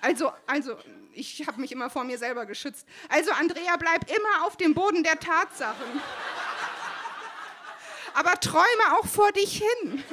Also, 0.01 0.33
also 0.47 0.77
ich 1.13 1.47
habe 1.47 1.61
mich 1.61 1.73
immer 1.73 1.91
vor 1.91 2.05
mir 2.05 2.19
selber 2.19 2.47
geschützt. 2.47 2.87
Also 3.09 3.33
Andrea, 3.33 3.77
bleib 3.77 4.09
immer 4.11 4.47
auf 4.47 4.57
dem 4.57 4.75
Boden 4.75 5.03
der 5.03 5.19
Tatsachen. 5.19 6.01
Aber 8.15 8.39
träume 8.41 8.99
auch 8.99 9.07
vor 9.07 9.33
dich 9.33 9.63
hin. 9.63 10.05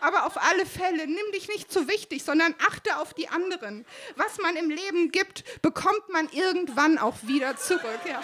Aber 0.00 0.26
auf 0.26 0.36
alle 0.36 0.66
Fälle, 0.66 1.06
nimm 1.06 1.32
dich 1.32 1.48
nicht 1.48 1.72
zu 1.72 1.88
wichtig, 1.88 2.24
sondern 2.24 2.54
achte 2.68 2.98
auf 2.98 3.14
die 3.14 3.28
anderen. 3.28 3.86
Was 4.16 4.38
man 4.38 4.56
im 4.56 4.70
Leben 4.70 5.10
gibt, 5.10 5.44
bekommt 5.62 6.08
man 6.10 6.28
irgendwann 6.30 6.98
auch 6.98 7.16
wieder 7.22 7.56
zurück. 7.56 8.00
Ja. 8.08 8.20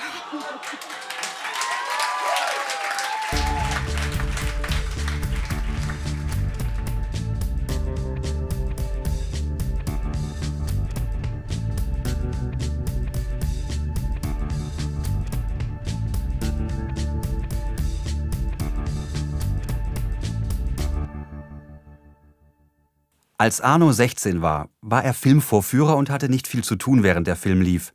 Als 23.36 23.60
Arno 23.60 23.90
16 23.90 24.42
war, 24.42 24.70
war 24.80 25.02
er 25.02 25.12
Filmvorführer 25.12 25.96
und 25.96 26.08
hatte 26.08 26.28
nicht 26.28 26.46
viel 26.46 26.62
zu 26.62 26.76
tun, 26.76 27.02
während 27.02 27.26
der 27.26 27.34
Film 27.34 27.60
lief. 27.62 27.92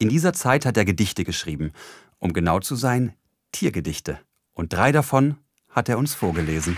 In 0.00 0.08
dieser 0.08 0.32
Zeit 0.32 0.66
hat 0.66 0.76
er 0.76 0.84
Gedichte 0.84 1.22
geschrieben. 1.22 1.72
Um 2.18 2.32
genau 2.32 2.58
zu 2.58 2.74
sein, 2.74 3.14
Tiergedichte. 3.52 4.18
Und 4.52 4.72
drei 4.72 4.90
davon 4.90 5.38
hat 5.70 5.88
er 5.88 5.96
uns 5.96 6.14
vorgelesen. 6.14 6.76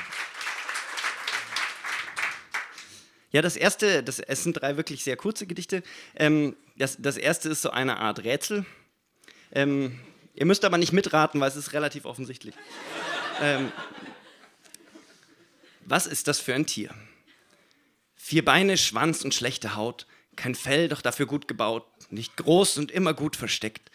Ja, 3.31 3.41
das 3.41 3.57
erste, 3.57 4.03
das, 4.03 4.19
es 4.19 4.45
sind 4.45 4.61
drei 4.61 4.77
wirklich 4.77 5.03
sehr 5.03 5.17
kurze 5.17 5.47
Gedichte. 5.47 5.83
Ähm, 6.17 6.55
das, 6.77 6.99
das 7.01 7.17
erste 7.17 7.49
ist 7.49 7.63
so 7.63 7.71
eine 7.71 7.97
Art 7.97 8.25
Rätsel. 8.25 8.67
Ähm, 9.53 9.99
ihr 10.35 10.45
müsst 10.45 10.67
aber 10.67 10.77
nicht 10.77 10.93
mitraten, 10.93 11.41
weil 11.41 11.49
es 11.49 11.57
ist 11.57 11.73
relativ 11.73 12.05
offensichtlich. 12.05 12.55
ähm, 13.41 13.73
was 15.87 16.07
ist 16.07 16.29
das 16.29 16.41
für 16.41 16.55
ein 16.55 16.67
Tier? 16.67 16.91
Vier 18.29 18.45
Beine, 18.45 18.77
Schwanz 18.77 19.23
und 19.23 19.35
schlechte 19.35 19.77
Haut, 19.77 20.05
kein 20.35 20.57
Fell, 20.57 20.89
doch 20.89 21.01
dafür 21.01 21.27
gut 21.27 21.47
gebaut, 21.47 21.87
nicht 22.11 22.37
groß 22.37 22.77
und 22.79 22.91
immer 22.91 23.15
gut 23.15 23.37
versteckt. 23.37 23.93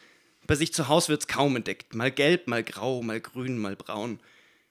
Bei 0.48 0.56
sich 0.56 0.74
zu 0.74 0.88
Haus 0.88 1.10
wird's 1.10 1.28
kaum 1.28 1.58
entdeckt, 1.58 1.96
mal 1.96 2.12
gelb, 2.12 2.48
mal 2.48 2.64
grau, 2.64 3.02
mal 3.02 3.20
grün, 3.20 3.58
mal 3.58 3.76
braun. 3.76 4.22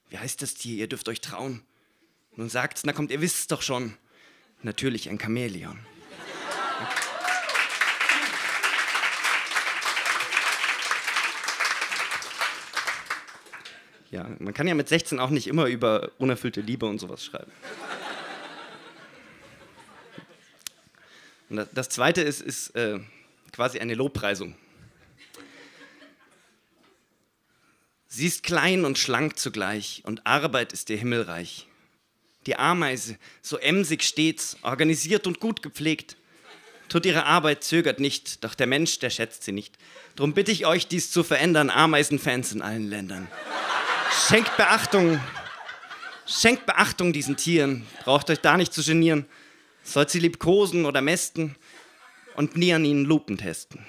Wie 0.08 0.16
heißt 0.16 0.40
das 0.40 0.54
Tier, 0.54 0.76
ihr 0.76 0.86
dürft 0.86 1.10
euch 1.10 1.20
trauen? 1.20 1.60
Nun 2.36 2.48
sagt's, 2.48 2.84
na 2.86 2.94
kommt, 2.94 3.10
ihr 3.10 3.20
wisst's 3.20 3.48
doch 3.48 3.60
schon. 3.60 3.98
Natürlich 4.62 5.10
ein 5.10 5.20
Chamäleon. 5.20 5.78
Ja, 14.10 14.26
man 14.38 14.54
kann 14.54 14.66
ja 14.66 14.74
mit 14.74 14.88
16 14.88 15.20
auch 15.20 15.28
nicht 15.28 15.48
immer 15.48 15.66
über 15.66 16.12
unerfüllte 16.16 16.62
Liebe 16.62 16.86
und 16.86 16.98
sowas 16.98 17.22
schreiben. 17.22 17.52
Und 21.50 21.66
das 21.72 21.88
zweite 21.88 22.22
ist, 22.22 22.40
ist 22.40 22.70
äh, 22.76 23.00
quasi 23.52 23.80
eine 23.80 23.94
Lobpreisung. 23.94 24.54
Sie 28.06 28.26
ist 28.26 28.42
klein 28.42 28.84
und 28.84 28.98
schlank 28.98 29.38
zugleich 29.38 30.02
und 30.04 30.26
Arbeit 30.26 30.72
ist 30.72 30.90
ihr 30.90 30.96
Himmelreich. 30.96 31.66
Die 32.46 32.56
Ameise, 32.56 33.16
so 33.42 33.58
emsig 33.58 34.02
stets, 34.02 34.56
organisiert 34.62 35.26
und 35.26 35.40
gut 35.40 35.62
gepflegt, 35.62 36.16
tut 36.88 37.06
ihre 37.06 37.24
Arbeit, 37.26 37.62
zögert 37.62 38.00
nicht, 38.00 38.42
doch 38.42 38.54
der 38.54 38.66
Mensch, 38.66 38.98
der 38.98 39.10
schätzt 39.10 39.44
sie 39.44 39.52
nicht. 39.52 39.76
Drum 40.16 40.34
bitte 40.34 40.50
ich 40.50 40.66
euch, 40.66 40.86
dies 40.88 41.10
zu 41.10 41.22
verändern, 41.22 41.70
Ameisenfans 41.70 42.52
in 42.52 42.62
allen 42.62 42.88
Ländern. 42.88 43.28
Schenkt 44.28 44.56
Beachtung, 44.56 45.20
schenkt 46.26 46.66
Beachtung 46.66 47.12
diesen 47.12 47.36
Tieren, 47.36 47.86
braucht 48.04 48.30
euch 48.30 48.40
da 48.40 48.56
nicht 48.56 48.72
zu 48.72 48.82
genieren. 48.82 49.26
Sollt 49.82 50.10
sie 50.10 50.20
liebkosen 50.20 50.84
oder 50.84 51.00
mästen 51.00 51.56
und 52.36 52.56
nie 52.56 52.72
an 52.72 52.84
ihnen 52.84 53.04
Lupen 53.04 53.38
testen. 53.38 53.84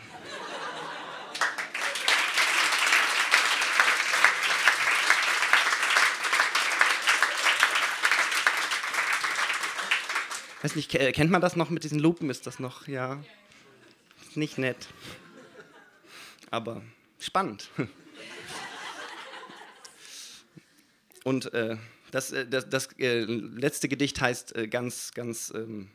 Weiß 10.61 10.75
nicht, 10.75 10.91
kennt 10.91 11.31
man 11.31 11.41
das 11.41 11.55
noch 11.55 11.71
mit 11.71 11.83
diesen 11.83 11.97
Lupen? 11.97 12.29
Ist 12.29 12.45
das 12.45 12.59
noch, 12.59 12.87
ja, 12.87 13.23
nicht 14.35 14.59
nett. 14.59 14.87
Aber 16.51 16.83
spannend. 17.19 17.69
Und 21.23 21.53
äh, 21.53 21.77
das, 22.11 22.31
äh, 22.31 22.47
das, 22.47 22.69
das 22.69 22.89
äh, 22.99 23.23
letzte 23.23 23.87
Gedicht 23.87 24.21
heißt 24.21 24.55
äh, 24.55 24.67
ganz, 24.67 25.11
ganz 25.13 25.51
ähm, 25.55 25.89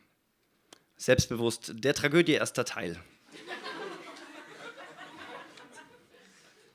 selbstbewusst 0.96 1.72
Der 1.76 1.94
Tragödie 1.94 2.32
erster 2.32 2.64
Teil. 2.64 2.98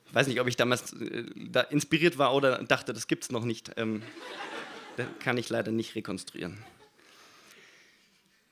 Ich 0.07 0.15
weiß 0.15 0.27
nicht, 0.27 0.41
ob 0.41 0.47
ich 0.47 0.57
damals 0.57 0.93
äh, 0.93 1.25
da 1.35 1.61
inspiriert 1.61 2.17
war 2.17 2.33
oder 2.33 2.63
dachte, 2.63 2.93
das 2.93 3.07
gibt 3.07 3.23
es 3.23 3.31
noch 3.31 3.45
nicht. 3.45 3.71
Ähm, 3.77 4.03
das 4.97 5.07
kann 5.19 5.37
ich 5.37 5.49
leider 5.49 5.71
nicht 5.71 5.95
rekonstruieren. 5.95 6.57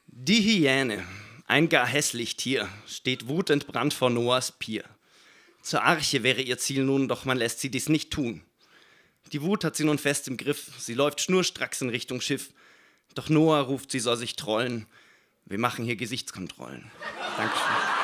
Die 0.07 0.41
Hyäne, 0.41 1.03
ein 1.45 1.69
gar 1.69 1.85
hässlich 1.85 2.35
Tier, 2.35 2.67
steht 2.87 3.27
wutentbrannt 3.27 3.93
vor 3.93 4.09
Noahs 4.09 4.53
Pier. 4.53 4.83
Zur 5.61 5.83
Arche 5.83 6.23
wäre 6.23 6.41
ihr 6.41 6.57
Ziel 6.57 6.83
nun, 6.83 7.07
doch 7.07 7.25
man 7.25 7.37
lässt 7.37 7.59
sie 7.59 7.69
dies 7.69 7.89
nicht 7.89 8.11
tun. 8.11 8.41
Die 9.31 9.41
Wut 9.41 9.63
hat 9.63 9.75
sie 9.75 9.83
nun 9.83 9.97
fest 9.97 10.27
im 10.27 10.37
Griff, 10.37 10.71
sie 10.79 10.93
läuft 10.93 11.21
schnurstracks 11.21 11.81
in 11.81 11.89
Richtung 11.89 12.21
Schiff. 12.21 12.51
Doch 13.15 13.29
Noah 13.29 13.61
ruft, 13.61 13.91
sie 13.91 13.99
soll 13.99 14.17
sich 14.17 14.35
trollen. 14.35 14.87
Wir 15.45 15.59
machen 15.59 15.85
hier 15.85 15.95
Gesichtskontrollen. 15.95 16.91
Dankeschön. 17.37 17.98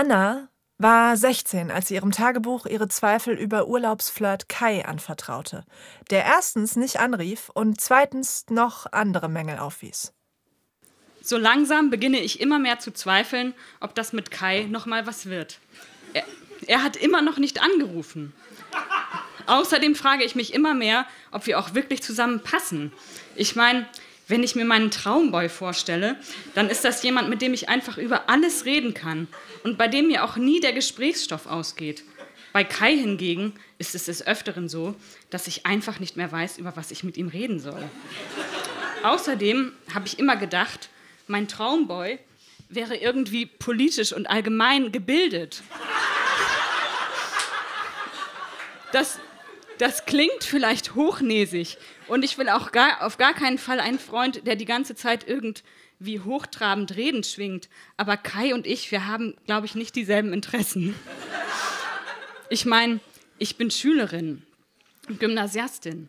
Anna 0.00 0.48
war 0.78 1.14
16, 1.14 1.70
als 1.70 1.88
sie 1.88 1.94
ihrem 1.96 2.10
Tagebuch 2.10 2.64
ihre 2.64 2.88
Zweifel 2.88 3.34
über 3.34 3.68
Urlaubsflirt 3.68 4.48
Kai 4.48 4.86
anvertraute, 4.86 5.62
der 6.08 6.24
erstens 6.24 6.74
nicht 6.74 7.00
anrief 7.00 7.50
und 7.52 7.82
zweitens 7.82 8.46
noch 8.48 8.90
andere 8.92 9.28
Mängel 9.28 9.58
aufwies. 9.58 10.14
So 11.20 11.36
langsam 11.36 11.90
beginne 11.90 12.18
ich 12.18 12.40
immer 12.40 12.58
mehr 12.58 12.78
zu 12.78 12.92
zweifeln, 12.94 13.52
ob 13.80 13.94
das 13.94 14.14
mit 14.14 14.30
Kai 14.30 14.62
noch 14.70 14.86
mal 14.86 15.06
was 15.06 15.26
wird. 15.26 15.58
Er, 16.14 16.24
er 16.66 16.82
hat 16.82 16.96
immer 16.96 17.20
noch 17.20 17.36
nicht 17.36 17.60
angerufen. 17.60 18.32
Außerdem 19.44 19.94
frage 19.94 20.24
ich 20.24 20.34
mich 20.34 20.54
immer 20.54 20.72
mehr, 20.72 21.04
ob 21.30 21.46
wir 21.46 21.58
auch 21.58 21.74
wirklich 21.74 22.02
zusammen 22.02 22.40
passen. 22.40 22.90
Ich 23.36 23.54
meine, 23.54 23.86
wenn 24.30 24.42
ich 24.42 24.54
mir 24.54 24.64
meinen 24.64 24.90
Traumboy 24.90 25.48
vorstelle, 25.48 26.16
dann 26.54 26.70
ist 26.70 26.84
das 26.84 27.02
jemand, 27.02 27.28
mit 27.28 27.42
dem 27.42 27.52
ich 27.52 27.68
einfach 27.68 27.98
über 27.98 28.28
alles 28.28 28.64
reden 28.64 28.94
kann 28.94 29.26
und 29.64 29.76
bei 29.76 29.88
dem 29.88 30.06
mir 30.06 30.24
auch 30.24 30.36
nie 30.36 30.60
der 30.60 30.72
Gesprächsstoff 30.72 31.46
ausgeht. 31.46 32.04
Bei 32.52 32.64
Kai 32.64 32.96
hingegen 32.96 33.54
ist 33.78 33.94
es 33.94 34.06
des 34.06 34.26
Öfteren 34.26 34.68
so, 34.68 34.94
dass 35.30 35.46
ich 35.46 35.66
einfach 35.66 36.00
nicht 36.00 36.16
mehr 36.16 36.30
weiß, 36.30 36.58
über 36.58 36.76
was 36.76 36.90
ich 36.90 37.04
mit 37.04 37.16
ihm 37.16 37.28
reden 37.28 37.60
soll. 37.60 37.82
Außerdem 39.02 39.72
habe 39.94 40.06
ich 40.06 40.18
immer 40.18 40.36
gedacht, 40.36 40.88
mein 41.26 41.48
Traumboy 41.48 42.18
wäre 42.68 42.96
irgendwie 42.96 43.46
politisch 43.46 44.12
und 44.12 44.28
allgemein 44.28 44.92
gebildet. 44.92 45.62
Das, 48.92 49.18
Das 49.80 50.04
klingt 50.04 50.44
vielleicht 50.44 50.94
hochnäsig 50.94 51.78
und 52.10 52.24
ich 52.24 52.36
will 52.38 52.48
auch 52.48 52.72
gar, 52.72 53.02
auf 53.02 53.18
gar 53.18 53.34
keinen 53.34 53.56
Fall 53.56 53.78
einen 53.78 54.00
Freund, 54.00 54.44
der 54.44 54.56
die 54.56 54.64
ganze 54.64 54.96
Zeit 54.96 55.28
irgendwie 55.28 56.18
hochtrabend 56.18 56.96
redend 56.96 57.24
schwingt. 57.24 57.68
Aber 57.96 58.16
Kai 58.16 58.52
und 58.52 58.66
ich, 58.66 58.90
wir 58.90 59.06
haben, 59.06 59.36
glaube 59.46 59.66
ich, 59.66 59.76
nicht 59.76 59.94
dieselben 59.94 60.32
Interessen. 60.32 60.94
Ich 62.48 62.66
meine, 62.66 62.98
ich 63.38 63.56
bin 63.56 63.70
Schülerin, 63.70 64.42
Gymnasiastin. 65.20 66.08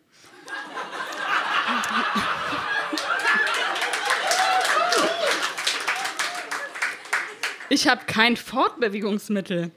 Ich 7.68 7.86
habe 7.86 8.04
kein 8.06 8.36
Fortbewegungsmittel, 8.36 9.70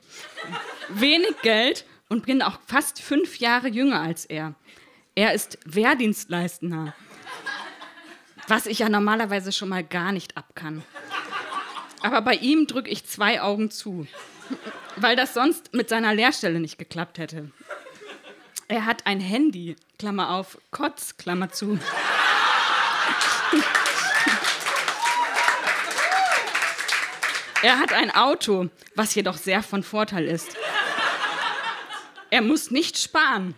wenig 0.90 1.36
Geld 1.44 1.86
und 2.10 2.26
bin 2.26 2.42
auch 2.42 2.60
fast 2.66 3.00
fünf 3.00 3.38
Jahre 3.38 3.68
jünger 3.68 4.02
als 4.02 4.26
er. 4.26 4.56
Er 5.18 5.34
ist 5.34 5.58
Wehrdienstleistender, 5.64 6.94
was 8.50 8.66
ich 8.66 8.80
ja 8.80 8.90
normalerweise 8.90 9.54
schon 9.54 9.70
mal 9.70 9.82
gar 9.82 10.12
nicht 10.12 10.36
ab 10.36 10.50
kann. 10.56 10.84
Aber 12.02 12.22
bei 12.22 12.34
ihm 12.34 12.68
drücke 12.68 12.90
ich 12.90 13.08
zwei 13.08 13.42
Augen 13.42 13.72
zu, 13.72 14.08
weil 14.98 15.16
das 15.16 15.34
sonst 15.34 15.74
mit 15.74 15.88
seiner 15.88 16.14
Lehrstelle 16.14 16.60
nicht 16.60 16.78
geklappt 16.78 17.18
hätte. 17.18 17.50
Er 18.68 18.86
hat 18.86 19.06
ein 19.08 19.22
Handy, 19.22 19.78
Klammer 19.98 20.32
auf, 20.32 20.58
Kotz, 20.72 21.16
Klammer 21.16 21.50
zu. 21.50 21.80
Er 27.64 27.80
hat 27.80 27.94
ein 27.94 28.12
Auto, 28.12 28.70
was 28.96 29.16
jedoch 29.16 29.38
sehr 29.38 29.64
von 29.64 29.82
Vorteil 29.82 30.26
ist. 30.26 30.58
Er 32.32 32.42
muss 32.42 32.70
nicht 32.70 32.98
sparen. 32.98 33.56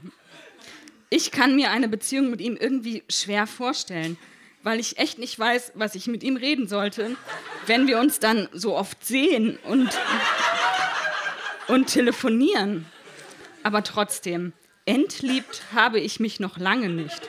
Ich 1.09 1.31
kann 1.31 1.55
mir 1.55 1.71
eine 1.71 1.87
Beziehung 1.87 2.29
mit 2.29 2.41
ihm 2.41 2.57
irgendwie 2.57 3.03
schwer 3.09 3.47
vorstellen, 3.47 4.17
weil 4.63 4.79
ich 4.79 4.97
echt 4.97 5.19
nicht 5.19 5.37
weiß, 5.37 5.73
was 5.75 5.95
ich 5.95 6.07
mit 6.07 6.23
ihm 6.23 6.35
reden 6.35 6.67
sollte, 6.67 7.15
wenn 7.65 7.87
wir 7.87 7.99
uns 7.99 8.19
dann 8.19 8.49
so 8.51 8.75
oft 8.75 9.05
sehen 9.05 9.57
und, 9.63 9.89
und 11.67 11.87
telefonieren. 11.87 12.85
Aber 13.63 13.83
trotzdem, 13.83 14.53
entliebt 14.85 15.63
habe 15.73 15.99
ich 15.99 16.19
mich 16.19 16.39
noch 16.39 16.57
lange 16.57 16.89
nicht. 16.89 17.21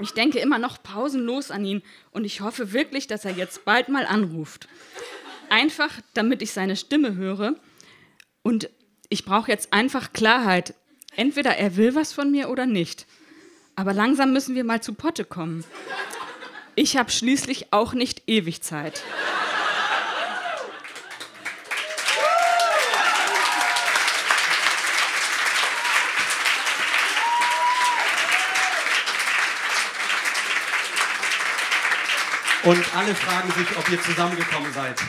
Ich 0.00 0.12
denke 0.12 0.38
immer 0.38 0.58
noch 0.58 0.82
pausenlos 0.82 1.50
an 1.50 1.64
ihn 1.64 1.82
und 2.12 2.24
ich 2.24 2.40
hoffe 2.40 2.72
wirklich, 2.72 3.08
dass 3.08 3.24
er 3.24 3.32
jetzt 3.32 3.64
bald 3.64 3.88
mal 3.88 4.06
anruft 4.06 4.68
einfach, 5.50 5.90
damit 6.14 6.42
ich 6.42 6.52
seine 6.52 6.76
Stimme 6.76 7.14
höre. 7.14 7.54
Und 8.42 8.70
ich 9.08 9.24
brauche 9.24 9.50
jetzt 9.50 9.72
einfach 9.72 10.12
Klarheit. 10.12 10.74
Entweder 11.18 11.56
er 11.56 11.74
will 11.74 11.96
was 11.96 12.12
von 12.12 12.30
mir 12.30 12.48
oder 12.48 12.64
nicht. 12.64 13.04
Aber 13.74 13.92
langsam 13.92 14.32
müssen 14.32 14.54
wir 14.54 14.62
mal 14.62 14.80
zu 14.80 14.94
Potte 14.94 15.24
kommen. 15.24 15.64
Ich 16.76 16.96
habe 16.96 17.10
schließlich 17.10 17.72
auch 17.72 17.92
nicht 17.92 18.22
ewig 18.28 18.62
Zeit. 18.62 19.02
Und 32.62 32.96
alle 32.96 33.14
fragen 33.16 33.50
sich, 33.50 33.76
ob 33.76 33.90
ihr 33.90 34.00
zusammengekommen 34.00 34.72
seid. 34.72 35.00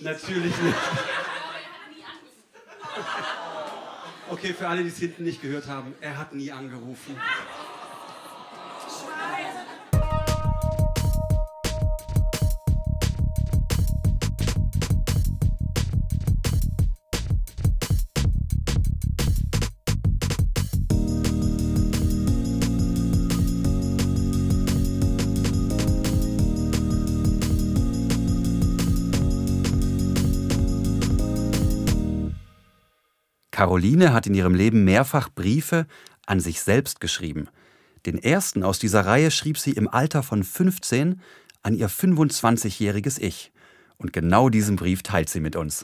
Natürlich 0.00 0.56
nicht. 0.56 0.76
Okay, 4.30 4.52
für 4.52 4.68
alle, 4.68 4.82
die 4.82 4.88
es 4.88 4.98
hinten 4.98 5.24
nicht 5.24 5.40
gehört 5.40 5.68
haben, 5.68 5.94
er 6.00 6.18
hat 6.18 6.34
nie 6.34 6.52
angerufen. 6.52 7.16
Caroline 33.58 34.12
hat 34.12 34.28
in 34.28 34.34
ihrem 34.34 34.54
Leben 34.54 34.84
mehrfach 34.84 35.28
Briefe 35.30 35.88
an 36.26 36.38
sich 36.38 36.60
selbst 36.60 37.00
geschrieben. 37.00 37.48
Den 38.06 38.16
ersten 38.16 38.62
aus 38.62 38.78
dieser 38.78 39.04
Reihe 39.04 39.32
schrieb 39.32 39.58
sie 39.58 39.72
im 39.72 39.88
Alter 39.88 40.22
von 40.22 40.44
15 40.44 41.20
an 41.64 41.74
ihr 41.74 41.90
25-jähriges 41.90 43.20
Ich. 43.20 43.50
Und 43.96 44.12
genau 44.12 44.48
diesen 44.48 44.76
Brief 44.76 45.02
teilt 45.02 45.28
sie 45.28 45.40
mit 45.40 45.56
uns. 45.56 45.82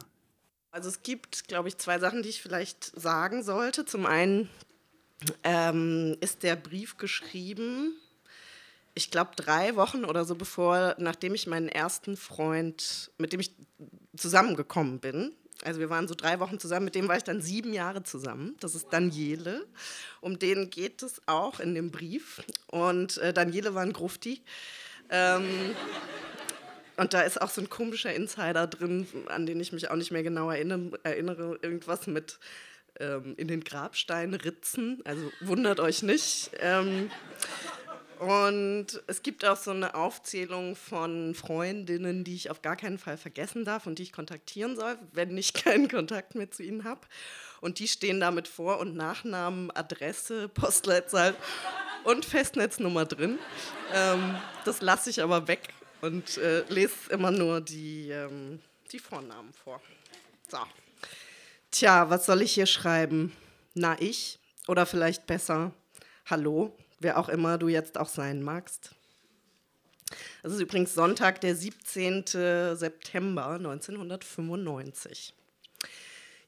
Also 0.70 0.88
es 0.88 1.02
gibt, 1.02 1.48
glaube 1.48 1.66
ich, 1.66 1.76
zwei 1.76 1.98
Sachen, 1.98 2.22
die 2.22 2.28
ich 2.28 2.42
vielleicht 2.42 2.92
sagen 2.94 3.42
sollte. 3.42 3.84
Zum 3.84 4.06
einen 4.06 4.48
ähm, 5.42 6.16
ist 6.20 6.44
der 6.44 6.54
Brief 6.54 6.96
geschrieben, 6.96 7.96
ich 8.94 9.10
glaube, 9.10 9.32
drei 9.34 9.74
Wochen 9.74 10.04
oder 10.04 10.24
so 10.24 10.36
bevor, 10.36 10.94
nachdem 10.98 11.34
ich 11.34 11.48
meinen 11.48 11.68
ersten 11.68 12.16
Freund, 12.16 13.10
mit 13.18 13.32
dem 13.32 13.40
ich 13.40 13.52
zusammengekommen 14.16 15.00
bin, 15.00 15.34
also 15.62 15.80
wir 15.80 15.90
waren 15.90 16.08
so 16.08 16.14
drei 16.14 16.40
Wochen 16.40 16.58
zusammen, 16.58 16.86
mit 16.86 16.94
dem 16.94 17.08
war 17.08 17.16
ich 17.16 17.24
dann 17.24 17.40
sieben 17.40 17.72
Jahre 17.72 18.02
zusammen. 18.02 18.56
Das 18.60 18.74
ist 18.74 18.88
Daniele. 18.90 19.66
Um 20.20 20.38
den 20.38 20.70
geht 20.70 21.02
es 21.02 21.22
auch 21.26 21.60
in 21.60 21.74
dem 21.74 21.90
Brief. 21.90 22.42
Und 22.66 23.18
äh, 23.18 23.32
Daniele 23.32 23.74
war 23.74 23.82
ein 23.82 23.92
Grufti. 23.92 24.42
Ähm, 25.10 25.74
und 26.96 27.12
da 27.14 27.22
ist 27.22 27.40
auch 27.40 27.50
so 27.50 27.60
ein 27.60 27.70
komischer 27.70 28.12
Insider 28.14 28.66
drin, 28.66 29.06
an 29.26 29.46
den 29.46 29.60
ich 29.60 29.72
mich 29.72 29.90
auch 29.90 29.96
nicht 29.96 30.10
mehr 30.10 30.22
genau 30.22 30.50
erinnere. 30.50 30.98
erinnere 31.02 31.58
irgendwas 31.62 32.06
mit 32.06 32.38
ähm, 33.00 33.34
in 33.36 33.48
den 33.48 33.64
Grabsteinen 33.64 34.34
ritzen. 34.34 35.02
Also 35.04 35.30
wundert 35.40 35.80
euch 35.80 36.02
nicht. 36.02 36.50
Ähm, 36.60 37.10
und 38.18 39.02
es 39.06 39.22
gibt 39.22 39.44
auch 39.44 39.56
so 39.56 39.70
eine 39.70 39.94
Aufzählung 39.94 40.76
von 40.76 41.34
Freundinnen, 41.34 42.24
die 42.24 42.34
ich 42.34 42.50
auf 42.50 42.62
gar 42.62 42.76
keinen 42.76 42.98
Fall 42.98 43.16
vergessen 43.16 43.64
darf 43.64 43.86
und 43.86 43.98
die 43.98 44.04
ich 44.04 44.12
kontaktieren 44.12 44.76
soll, 44.76 44.96
wenn 45.12 45.36
ich 45.36 45.52
keinen 45.54 45.88
Kontakt 45.88 46.34
mehr 46.34 46.50
zu 46.50 46.62
ihnen 46.62 46.84
habe. 46.84 47.00
Und 47.60 47.78
die 47.78 47.88
stehen 47.88 48.20
damit 48.20 48.46
vor 48.48 48.78
und 48.78 48.94
Nachnamen, 48.94 49.70
Adresse, 49.70 50.48
Postleitzahl 50.48 51.34
und 52.04 52.24
Festnetznummer 52.24 53.06
drin. 53.06 53.38
Ähm, 53.92 54.36
das 54.64 54.80
lasse 54.80 55.10
ich 55.10 55.22
aber 55.22 55.48
weg 55.48 55.68
und 56.00 56.38
äh, 56.38 56.64
lese 56.68 57.10
immer 57.10 57.30
nur 57.30 57.60
die, 57.60 58.10
ähm, 58.10 58.60
die 58.92 58.98
Vornamen 58.98 59.52
vor. 59.52 59.80
So. 60.50 60.58
Tja, 61.70 62.10
was 62.10 62.26
soll 62.26 62.42
ich 62.42 62.52
hier 62.52 62.66
schreiben? 62.66 63.32
Na, 63.74 63.96
ich? 63.98 64.38
Oder 64.68 64.86
vielleicht 64.86 65.26
besser, 65.26 65.72
hallo? 66.26 66.76
Wer 67.04 67.18
auch 67.18 67.28
immer 67.28 67.58
du 67.58 67.68
jetzt 67.68 67.96
auch 67.96 68.08
sein 68.08 68.42
magst. 68.42 68.90
Das 70.42 70.52
ist 70.52 70.60
übrigens 70.60 70.94
Sonntag, 70.94 71.40
der 71.40 71.54
17. 71.54 72.24
September 72.76 73.50
1995. 73.50 75.34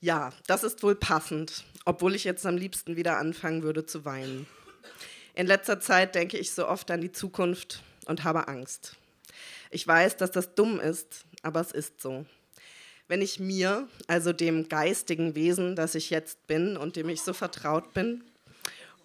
Ja, 0.00 0.32
das 0.46 0.64
ist 0.64 0.82
wohl 0.82 0.94
passend, 0.94 1.64
obwohl 1.84 2.14
ich 2.14 2.24
jetzt 2.24 2.44
am 2.44 2.56
liebsten 2.56 2.96
wieder 2.96 3.18
anfangen 3.18 3.62
würde 3.62 3.86
zu 3.86 4.04
weinen. 4.04 4.46
In 5.34 5.46
letzter 5.46 5.80
Zeit 5.80 6.14
denke 6.14 6.38
ich 6.38 6.52
so 6.52 6.66
oft 6.66 6.90
an 6.90 7.00
die 7.00 7.12
Zukunft 7.12 7.82
und 8.06 8.24
habe 8.24 8.48
Angst. 8.48 8.96
Ich 9.70 9.86
weiß, 9.86 10.16
dass 10.16 10.30
das 10.30 10.54
dumm 10.54 10.80
ist, 10.80 11.24
aber 11.42 11.60
es 11.60 11.72
ist 11.72 12.00
so. 12.00 12.24
Wenn 13.08 13.22
ich 13.22 13.38
mir, 13.38 13.88
also 14.06 14.32
dem 14.32 14.68
geistigen 14.68 15.34
Wesen, 15.34 15.76
das 15.76 15.94
ich 15.94 16.10
jetzt 16.10 16.46
bin 16.46 16.76
und 16.76 16.96
dem 16.96 17.08
ich 17.08 17.22
so 17.22 17.32
vertraut 17.32 17.94
bin, 17.94 18.24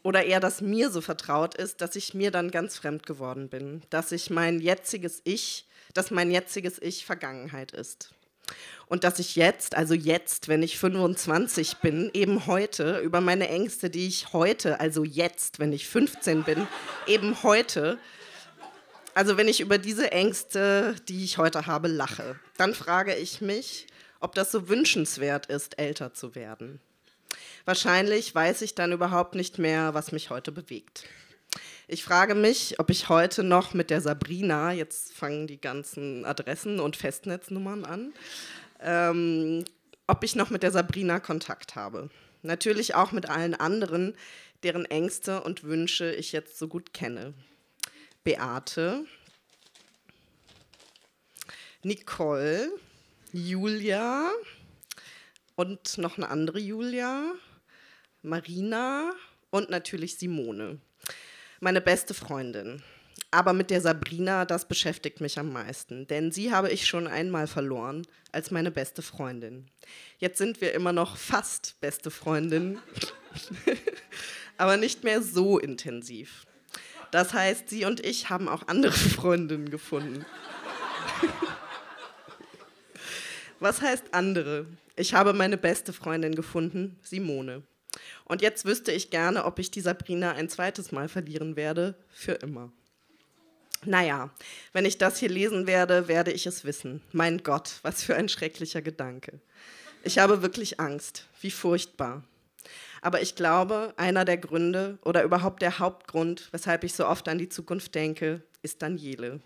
oder 0.03 0.25
eher, 0.25 0.39
dass 0.39 0.61
mir 0.61 0.89
so 0.89 1.01
vertraut 1.01 1.55
ist, 1.55 1.81
dass 1.81 1.95
ich 1.95 2.13
mir 2.13 2.31
dann 2.31 2.51
ganz 2.51 2.77
fremd 2.77 3.05
geworden 3.05 3.49
bin, 3.49 3.81
dass 3.89 4.11
ich 4.11 4.29
mein 4.29 4.59
jetziges 4.59 5.21
Ich, 5.23 5.67
dass 5.93 6.11
mein 6.11 6.31
jetziges 6.31 6.81
Ich 6.81 7.05
Vergangenheit 7.05 7.71
ist. 7.71 8.13
Und 8.87 9.03
dass 9.03 9.19
ich 9.19 9.35
jetzt, 9.35 9.75
also 9.75 9.93
jetzt, 9.93 10.47
wenn 10.47 10.63
ich 10.63 10.77
25 10.77 11.77
bin, 11.77 12.09
eben 12.13 12.45
heute 12.47 12.99
über 12.99 13.21
meine 13.21 13.47
Ängste, 13.47 13.89
die 13.89 14.07
ich 14.07 14.33
heute, 14.33 14.79
also 14.79 15.03
jetzt, 15.05 15.59
wenn 15.59 15.71
ich 15.71 15.87
15 15.87 16.43
bin, 16.43 16.67
eben 17.07 17.41
heute, 17.43 17.97
also 19.13 19.37
wenn 19.37 19.47
ich 19.47 19.61
über 19.61 19.77
diese 19.77 20.11
Ängste, 20.11 20.95
die 21.07 21.23
ich 21.23 21.37
heute 21.37 21.67
habe, 21.67 21.87
lache, 21.87 22.39
dann 22.57 22.73
frage 22.73 23.15
ich 23.15 23.39
mich, 23.39 23.87
ob 24.19 24.35
das 24.35 24.51
so 24.51 24.67
wünschenswert 24.67 25.45
ist, 25.45 25.79
älter 25.79 26.13
zu 26.13 26.35
werden. 26.35 26.81
Wahrscheinlich 27.65 28.33
weiß 28.33 28.61
ich 28.61 28.75
dann 28.75 28.91
überhaupt 28.91 29.35
nicht 29.35 29.59
mehr, 29.59 29.93
was 29.93 30.11
mich 30.11 30.29
heute 30.29 30.51
bewegt. 30.51 31.05
Ich 31.87 32.03
frage 32.03 32.35
mich, 32.35 32.79
ob 32.79 32.89
ich 32.89 33.09
heute 33.09 33.43
noch 33.43 33.73
mit 33.73 33.89
der 33.89 34.01
Sabrina, 34.01 34.71
jetzt 34.71 35.13
fangen 35.13 35.47
die 35.47 35.59
ganzen 35.59 36.23
Adressen 36.23 36.79
und 36.79 36.95
Festnetznummern 36.95 37.83
an, 37.83 38.13
ähm, 38.79 39.65
ob 40.07 40.23
ich 40.23 40.35
noch 40.35 40.49
mit 40.49 40.63
der 40.63 40.71
Sabrina 40.71 41.19
Kontakt 41.19 41.75
habe. 41.75 42.09
Natürlich 42.43 42.95
auch 42.95 43.11
mit 43.11 43.29
allen 43.29 43.53
anderen, 43.53 44.15
deren 44.63 44.85
Ängste 44.85 45.41
und 45.41 45.63
Wünsche 45.63 46.11
ich 46.13 46.31
jetzt 46.31 46.57
so 46.57 46.67
gut 46.67 46.93
kenne. 46.93 47.33
Beate, 48.23 49.05
Nicole, 51.83 52.71
Julia 53.33 54.31
und 55.55 55.97
noch 55.97 56.17
eine 56.17 56.29
andere 56.29 56.59
Julia, 56.59 57.33
Marina 58.23 59.13
und 59.49 59.71
natürlich 59.71 60.17
Simone, 60.17 60.77
meine 61.59 61.81
beste 61.81 62.13
Freundin. 62.13 62.83
Aber 63.31 63.53
mit 63.53 63.71
der 63.71 63.81
Sabrina, 63.81 64.45
das 64.45 64.67
beschäftigt 64.67 65.21
mich 65.21 65.39
am 65.39 65.51
meisten, 65.51 66.05
denn 66.05 66.31
sie 66.31 66.51
habe 66.51 66.69
ich 66.69 66.85
schon 66.85 67.07
einmal 67.07 67.47
verloren 67.47 68.05
als 68.31 68.51
meine 68.51 68.69
beste 68.69 69.01
Freundin. 69.01 69.65
Jetzt 70.19 70.37
sind 70.37 70.61
wir 70.61 70.73
immer 70.73 70.93
noch 70.93 71.17
fast 71.17 71.81
beste 71.81 72.11
Freundin, 72.11 72.77
aber 74.57 74.77
nicht 74.77 75.03
mehr 75.03 75.23
so 75.23 75.57
intensiv. 75.57 76.45
Das 77.09 77.33
heißt, 77.33 77.69
sie 77.69 77.85
und 77.85 78.05
ich 78.05 78.29
haben 78.29 78.47
auch 78.47 78.67
andere 78.67 78.91
Freundinnen 78.91 79.71
gefunden. 79.71 80.27
Was 83.59 83.81
heißt 83.81 84.13
andere? 84.13 84.67
Ich 84.95 85.15
habe 85.15 85.33
meine 85.33 85.57
beste 85.57 85.91
Freundin 85.91 86.35
gefunden, 86.35 86.99
Simone. 87.01 87.63
Und 88.31 88.41
jetzt 88.41 88.63
wüsste 88.63 88.93
ich 88.93 89.09
gerne, 89.09 89.43
ob 89.43 89.59
ich 89.59 89.71
die 89.71 89.81
Sabrina 89.81 90.31
ein 90.31 90.47
zweites 90.47 90.93
Mal 90.93 91.09
verlieren 91.09 91.57
werde, 91.57 91.95
für 92.13 92.31
immer. 92.31 92.71
Naja, 93.83 94.29
wenn 94.71 94.85
ich 94.85 94.97
das 94.97 95.17
hier 95.17 95.27
lesen 95.27 95.67
werde, 95.67 96.07
werde 96.07 96.31
ich 96.31 96.45
es 96.45 96.63
wissen. 96.63 97.01
Mein 97.11 97.43
Gott, 97.43 97.79
was 97.81 98.05
für 98.05 98.15
ein 98.15 98.29
schrecklicher 98.29 98.81
Gedanke. 98.81 99.41
Ich 100.05 100.17
habe 100.17 100.41
wirklich 100.41 100.79
Angst. 100.79 101.27
Wie 101.41 101.51
furchtbar. 101.51 102.23
Aber 103.01 103.21
ich 103.21 103.35
glaube, 103.35 103.93
einer 103.97 104.23
der 104.23 104.37
Gründe 104.37 104.97
oder 105.03 105.23
überhaupt 105.23 105.61
der 105.61 105.79
Hauptgrund, 105.79 106.47
weshalb 106.53 106.85
ich 106.85 106.93
so 106.93 107.07
oft 107.07 107.27
an 107.27 107.37
die 107.37 107.49
Zukunft 107.49 107.95
denke, 107.95 108.41
ist 108.61 108.81
Daniele. 108.81 109.41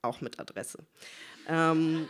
Auch 0.00 0.22
mit 0.22 0.40
Adresse. 0.40 0.78
Ähm, 1.48 2.08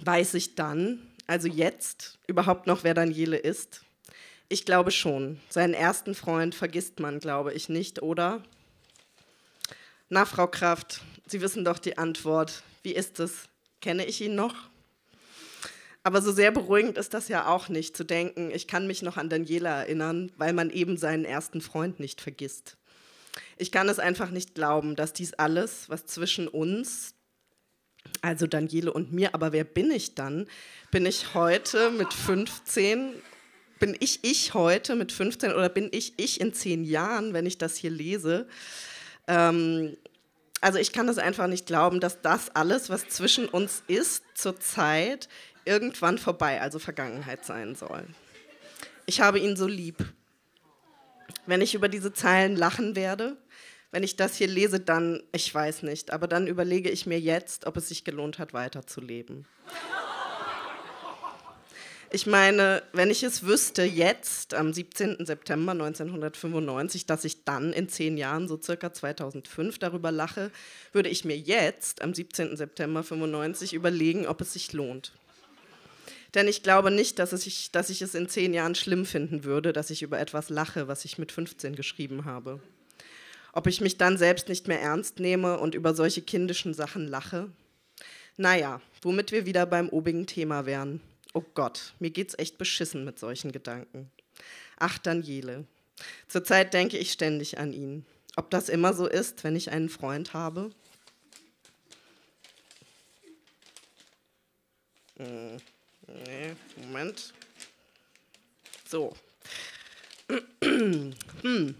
weiß 0.00 0.34
ich 0.34 0.54
dann, 0.54 1.10
also 1.26 1.48
jetzt, 1.48 2.20
überhaupt 2.28 2.68
noch, 2.68 2.84
wer 2.84 2.94
Daniele 2.94 3.36
ist? 3.36 3.80
Ich 4.54 4.64
glaube 4.64 4.92
schon. 4.92 5.40
Seinen 5.48 5.74
ersten 5.74 6.14
Freund 6.14 6.54
vergisst 6.54 7.00
man, 7.00 7.18
glaube 7.18 7.52
ich, 7.52 7.68
nicht, 7.68 8.02
oder? 8.02 8.40
Na, 10.10 10.24
Frau 10.26 10.46
Kraft, 10.46 11.00
Sie 11.26 11.40
wissen 11.40 11.64
doch 11.64 11.80
die 11.80 11.98
Antwort. 11.98 12.62
Wie 12.84 12.94
ist 12.94 13.18
es? 13.18 13.48
Kenne 13.80 14.06
ich 14.06 14.20
ihn 14.20 14.36
noch? 14.36 14.54
Aber 16.04 16.22
so 16.22 16.30
sehr 16.30 16.52
beruhigend 16.52 16.98
ist 16.98 17.14
das 17.14 17.26
ja 17.26 17.48
auch 17.48 17.68
nicht, 17.68 17.96
zu 17.96 18.04
denken, 18.04 18.52
ich 18.52 18.68
kann 18.68 18.86
mich 18.86 19.02
noch 19.02 19.16
an 19.16 19.28
Daniela 19.28 19.80
erinnern, 19.80 20.30
weil 20.36 20.52
man 20.52 20.70
eben 20.70 20.98
seinen 20.98 21.24
ersten 21.24 21.60
Freund 21.60 21.98
nicht 21.98 22.20
vergisst. 22.20 22.76
Ich 23.56 23.72
kann 23.72 23.88
es 23.88 23.98
einfach 23.98 24.30
nicht 24.30 24.54
glauben, 24.54 24.94
dass 24.94 25.12
dies 25.12 25.34
alles, 25.34 25.88
was 25.88 26.06
zwischen 26.06 26.46
uns, 26.46 27.16
also 28.22 28.46
Daniele 28.46 28.92
und 28.92 29.12
mir, 29.12 29.34
aber 29.34 29.50
wer 29.50 29.64
bin 29.64 29.90
ich 29.90 30.14
dann? 30.14 30.46
Bin 30.92 31.06
ich 31.06 31.34
heute 31.34 31.90
mit 31.90 32.14
15? 32.14 33.14
Bin 33.84 33.98
ich 34.00 34.20
ich 34.22 34.54
heute 34.54 34.96
mit 34.96 35.12
15 35.12 35.52
oder 35.52 35.68
bin 35.68 35.90
ich 35.92 36.14
ich 36.16 36.40
in 36.40 36.54
zehn 36.54 36.84
Jahren, 36.84 37.34
wenn 37.34 37.44
ich 37.44 37.58
das 37.58 37.76
hier 37.76 37.90
lese? 37.90 38.48
Ähm, 39.26 39.98
also 40.62 40.78
ich 40.78 40.94
kann 40.94 41.06
das 41.06 41.18
einfach 41.18 41.48
nicht 41.48 41.66
glauben, 41.66 42.00
dass 42.00 42.22
das 42.22 42.48
alles, 42.56 42.88
was 42.88 43.08
zwischen 43.08 43.46
uns 43.46 43.82
ist, 43.86 44.24
zurzeit 44.32 45.28
irgendwann 45.66 46.16
vorbei, 46.16 46.62
also 46.62 46.78
Vergangenheit 46.78 47.44
sein 47.44 47.74
soll. 47.74 48.06
Ich 49.04 49.20
habe 49.20 49.38
ihn 49.38 49.54
so 49.54 49.66
lieb. 49.66 49.98
Wenn 51.44 51.60
ich 51.60 51.74
über 51.74 51.90
diese 51.90 52.14
Zeilen 52.14 52.56
lachen 52.56 52.96
werde, 52.96 53.36
wenn 53.90 54.02
ich 54.02 54.16
das 54.16 54.34
hier 54.36 54.48
lese, 54.48 54.80
dann, 54.80 55.22
ich 55.32 55.54
weiß 55.54 55.82
nicht, 55.82 56.10
aber 56.10 56.26
dann 56.26 56.46
überlege 56.46 56.88
ich 56.88 57.04
mir 57.04 57.20
jetzt, 57.20 57.66
ob 57.66 57.76
es 57.76 57.90
sich 57.90 58.02
gelohnt 58.02 58.38
hat, 58.38 58.54
weiterzuleben. 58.54 59.46
Ich 62.10 62.26
meine, 62.26 62.82
wenn 62.92 63.10
ich 63.10 63.22
es 63.22 63.44
wüsste 63.44 63.82
jetzt, 63.82 64.54
am 64.54 64.72
17. 64.72 65.26
September 65.26 65.72
1995, 65.72 67.06
dass 67.06 67.24
ich 67.24 67.44
dann 67.44 67.72
in 67.72 67.88
zehn 67.88 68.16
Jahren, 68.16 68.46
so 68.46 68.60
circa 68.60 68.92
2005, 68.92 69.78
darüber 69.78 70.12
lache, 70.12 70.50
würde 70.92 71.08
ich 71.08 71.24
mir 71.24 71.36
jetzt, 71.36 72.02
am 72.02 72.14
17. 72.14 72.56
September 72.56 73.00
1995, 73.00 73.74
überlegen, 73.74 74.26
ob 74.26 74.40
es 74.40 74.52
sich 74.52 74.72
lohnt. 74.72 75.12
Denn 76.34 76.48
ich 76.48 76.62
glaube 76.62 76.90
nicht, 76.90 77.18
dass, 77.18 77.32
es 77.32 77.70
dass 77.70 77.90
ich 77.90 78.02
es 78.02 78.14
in 78.14 78.28
zehn 78.28 78.54
Jahren 78.54 78.74
schlimm 78.74 79.06
finden 79.06 79.44
würde, 79.44 79.72
dass 79.72 79.90
ich 79.90 80.02
über 80.02 80.18
etwas 80.18 80.50
lache, 80.50 80.88
was 80.88 81.04
ich 81.04 81.18
mit 81.18 81.32
15 81.32 81.76
geschrieben 81.76 82.24
habe. 82.24 82.60
Ob 83.52 83.68
ich 83.68 83.80
mich 83.80 83.98
dann 83.98 84.18
selbst 84.18 84.48
nicht 84.48 84.66
mehr 84.66 84.80
ernst 84.80 85.20
nehme 85.20 85.58
und 85.58 85.76
über 85.76 85.94
solche 85.94 86.22
kindischen 86.22 86.74
Sachen 86.74 87.06
lache? 87.06 87.50
Naja, 88.36 88.80
womit 89.02 89.30
wir 89.30 89.46
wieder 89.46 89.64
beim 89.64 89.88
obigen 89.88 90.26
Thema 90.26 90.66
wären. 90.66 91.00
Oh 91.36 91.42
Gott, 91.54 91.94
mir 91.98 92.10
geht's 92.10 92.38
echt 92.38 92.58
beschissen 92.58 93.04
mit 93.04 93.18
solchen 93.18 93.50
Gedanken. 93.50 94.08
Ach, 94.78 94.98
Daniele. 94.98 95.66
Zurzeit 96.28 96.72
denke 96.72 96.96
ich 96.96 97.10
ständig 97.10 97.58
an 97.58 97.72
ihn. 97.72 98.06
Ob 98.36 98.50
das 98.50 98.68
immer 98.68 98.94
so 98.94 99.08
ist, 99.08 99.42
wenn 99.42 99.56
ich 99.56 99.72
einen 99.72 99.88
Freund 99.88 100.32
habe? 100.32 100.70
Hm, 105.16 105.56
nee, 106.06 106.54
Moment. 106.76 107.34
So. 108.88 109.16
hm. 110.62 111.74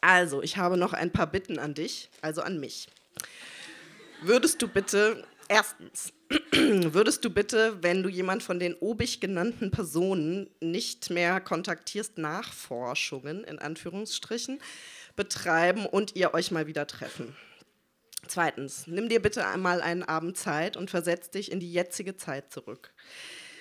Also, 0.00 0.42
ich 0.42 0.56
habe 0.56 0.76
noch 0.76 0.94
ein 0.94 1.12
paar 1.12 1.28
Bitten 1.28 1.60
an 1.60 1.74
dich, 1.74 2.08
also 2.22 2.42
an 2.42 2.58
mich. 2.58 2.88
Würdest 4.22 4.60
du 4.62 4.66
bitte 4.66 5.24
Erstens, 5.48 6.12
würdest 6.94 7.24
du 7.24 7.30
bitte, 7.30 7.82
wenn 7.82 8.02
du 8.02 8.08
jemand 8.08 8.42
von 8.42 8.58
den 8.58 8.74
obig 8.74 9.20
genannten 9.20 9.70
Personen 9.70 10.50
nicht 10.60 11.10
mehr 11.10 11.40
kontaktierst, 11.40 12.18
Nachforschungen 12.18 13.44
in 13.44 13.58
Anführungsstrichen 13.58 14.60
betreiben 15.16 15.86
und 15.86 16.14
ihr 16.16 16.34
euch 16.34 16.50
mal 16.50 16.66
wieder 16.66 16.86
treffen? 16.86 17.36
Zweitens, 18.26 18.86
nimm 18.86 19.08
dir 19.08 19.22
bitte 19.22 19.46
einmal 19.46 19.80
einen 19.80 20.02
Abend 20.02 20.36
Zeit 20.36 20.76
und 20.76 20.90
versetz 20.90 21.30
dich 21.30 21.50
in 21.50 21.60
die 21.60 21.72
jetzige 21.72 22.16
Zeit 22.16 22.52
zurück. 22.52 22.92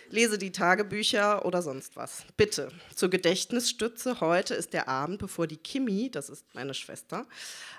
Lese 0.09 0.37
die 0.37 0.51
Tagebücher 0.51 1.45
oder 1.45 1.61
sonst 1.61 1.95
was. 1.95 2.23
Bitte, 2.37 2.69
zur 2.95 3.09
Gedächtnisstütze, 3.09 4.21
heute 4.21 4.53
ist 4.53 4.73
der 4.73 4.87
Abend, 4.87 5.19
bevor 5.19 5.47
die 5.47 5.57
Kimi, 5.57 6.09
das 6.09 6.29
ist 6.29 6.45
meine 6.53 6.73
Schwester, 6.73 7.27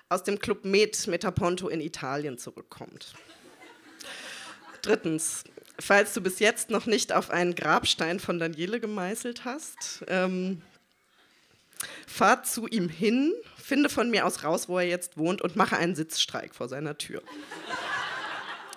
aus 0.09 0.25
dem 0.25 0.39
Club 0.39 0.65
Med 0.65 1.07
Metaponto 1.07 1.69
in 1.69 1.81
Italien 1.81 2.37
zurückkommt. 2.39 3.15
Drittens, 4.83 5.45
falls 5.79 6.15
du 6.15 6.21
bis 6.21 6.39
jetzt 6.39 6.71
noch 6.71 6.87
nicht 6.87 7.13
auf 7.13 7.31
einen 7.31 7.55
Grabstein 7.55 8.21
von 8.21 8.39
Daniele 8.39 8.81
gemeißelt 8.81 9.45
hast, 9.45 10.05
ähm, 10.09 10.63
fahr 12.07 12.43
zu 12.43 12.67
ihm 12.67 12.89
hin, 12.89 13.33
finde 13.57 13.89
von 13.89 14.11
mir 14.11 14.27
aus 14.27 14.45
raus, 14.45 14.69
wo 14.69 14.79
er 14.79 14.87
jetzt 14.87 15.17
wohnt 15.17 15.43
und 15.43 15.57
mache 15.57 15.77
einen 15.77 15.95
Sitzstreik 15.95 16.55
vor 16.55 16.69
seiner 16.69 16.99
Tür. 16.99 17.23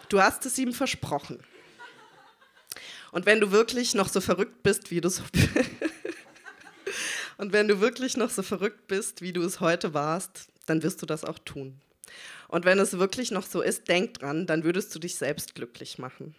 Du 0.09 0.21
hast 0.21 0.45
es 0.45 0.57
ihm 0.57 0.73
versprochen. 0.73 1.39
Und 3.11 3.25
wenn 3.25 3.41
du 3.41 3.51
wirklich 3.51 3.93
noch 3.93 4.09
so 4.09 4.21
verrückt 4.21 4.63
bist, 4.63 4.91
wie 4.91 5.01
du 5.01 5.07
es 5.07 5.21
und 7.37 7.53
wenn 7.53 7.67
du 7.67 7.81
wirklich 7.81 8.17
noch 8.17 8.29
so 8.29 8.43
verrückt 8.43 8.87
bist, 8.87 9.21
wie 9.21 9.33
du 9.33 9.41
es 9.41 9.59
heute 9.59 9.93
warst, 9.93 10.47
dann 10.65 10.83
wirst 10.83 11.01
du 11.01 11.05
das 11.05 11.25
auch 11.25 11.39
tun. 11.39 11.81
Und 12.51 12.65
wenn 12.65 12.79
es 12.79 12.99
wirklich 12.99 13.31
noch 13.31 13.45
so 13.45 13.61
ist, 13.61 13.87
denk 13.87 14.15
dran, 14.15 14.45
dann 14.45 14.65
würdest 14.65 14.93
du 14.93 14.99
dich 14.99 15.15
selbst 15.15 15.55
glücklich 15.55 15.97
machen. 15.97 16.35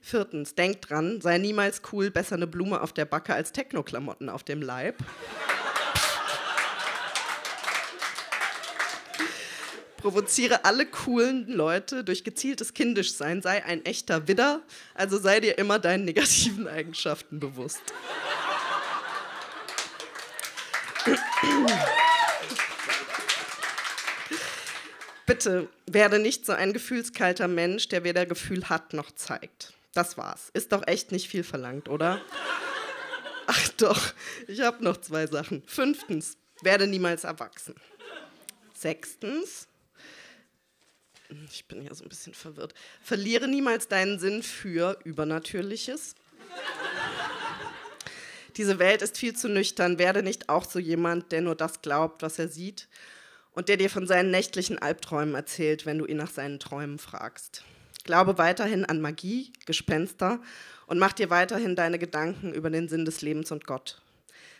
Viertens, 0.00 0.54
denk 0.54 0.80
dran, 0.82 1.20
sei 1.20 1.38
niemals 1.38 1.82
cool, 1.92 2.12
besser 2.12 2.36
eine 2.36 2.46
Blume 2.46 2.80
auf 2.80 2.92
der 2.92 3.04
Backe 3.04 3.34
als 3.34 3.50
Techno-Klamotten 3.50 4.28
auf 4.28 4.44
dem 4.44 4.62
Leib. 4.62 4.96
Provoziere 9.96 10.64
alle 10.64 10.86
coolen 10.86 11.48
Leute 11.48 12.04
durch 12.04 12.22
gezieltes 12.22 12.72
Kindischsein, 12.72 13.42
sei 13.42 13.64
ein 13.64 13.84
echter 13.84 14.28
Widder, 14.28 14.62
also 14.94 15.18
sei 15.18 15.40
dir 15.40 15.58
immer 15.58 15.80
deinen 15.80 16.04
negativen 16.04 16.68
Eigenschaften 16.68 17.40
bewusst. 17.40 17.82
Bitte 25.26 25.68
werde 25.86 26.18
nicht 26.18 26.44
so 26.44 26.52
ein 26.52 26.72
gefühlskalter 26.72 27.48
Mensch, 27.48 27.88
der 27.88 28.04
weder 28.04 28.26
Gefühl 28.26 28.68
hat 28.68 28.92
noch 28.92 29.10
zeigt. 29.12 29.72
Das 29.94 30.18
war's. 30.18 30.50
Ist 30.52 30.72
doch 30.72 30.86
echt 30.86 31.12
nicht 31.12 31.28
viel 31.28 31.44
verlangt, 31.44 31.88
oder? 31.88 32.20
Ach 33.46 33.68
doch, 33.76 34.12
ich 34.48 34.60
habe 34.60 34.84
noch 34.84 34.98
zwei 34.98 35.26
Sachen. 35.26 35.62
Fünftens, 35.66 36.36
werde 36.62 36.86
niemals 36.86 37.24
erwachsen. 37.24 37.74
Sechstens, 38.74 39.68
ich 41.50 41.64
bin 41.66 41.82
ja 41.82 41.94
so 41.94 42.04
ein 42.04 42.08
bisschen 42.08 42.34
verwirrt, 42.34 42.74
verliere 43.02 43.48
niemals 43.48 43.88
deinen 43.88 44.18
Sinn 44.18 44.42
für 44.42 44.98
Übernatürliches. 45.04 46.14
Diese 48.56 48.78
Welt 48.78 49.02
ist 49.02 49.18
viel 49.18 49.34
zu 49.34 49.48
nüchtern. 49.48 49.98
Werde 49.98 50.22
nicht 50.22 50.48
auch 50.48 50.64
so 50.64 50.78
jemand, 50.78 51.32
der 51.32 51.40
nur 51.40 51.56
das 51.56 51.82
glaubt, 51.82 52.22
was 52.22 52.38
er 52.38 52.48
sieht 52.48 52.88
und 53.54 53.68
der 53.68 53.76
dir 53.76 53.90
von 53.90 54.06
seinen 54.06 54.30
nächtlichen 54.30 54.78
Albträumen 54.78 55.34
erzählt, 55.34 55.86
wenn 55.86 55.98
du 55.98 56.06
ihn 56.06 56.16
nach 56.16 56.30
seinen 56.30 56.60
Träumen 56.60 56.98
fragst. 56.98 57.64
Glaube 58.04 58.36
weiterhin 58.36 58.84
an 58.84 59.00
Magie, 59.00 59.52
Gespenster 59.64 60.40
und 60.86 60.98
mach 60.98 61.12
dir 61.12 61.30
weiterhin 61.30 61.74
deine 61.74 61.98
Gedanken 61.98 62.52
über 62.52 62.68
den 62.68 62.88
Sinn 62.88 63.04
des 63.04 63.22
Lebens 63.22 63.50
und 63.50 63.66
Gott. 63.66 64.00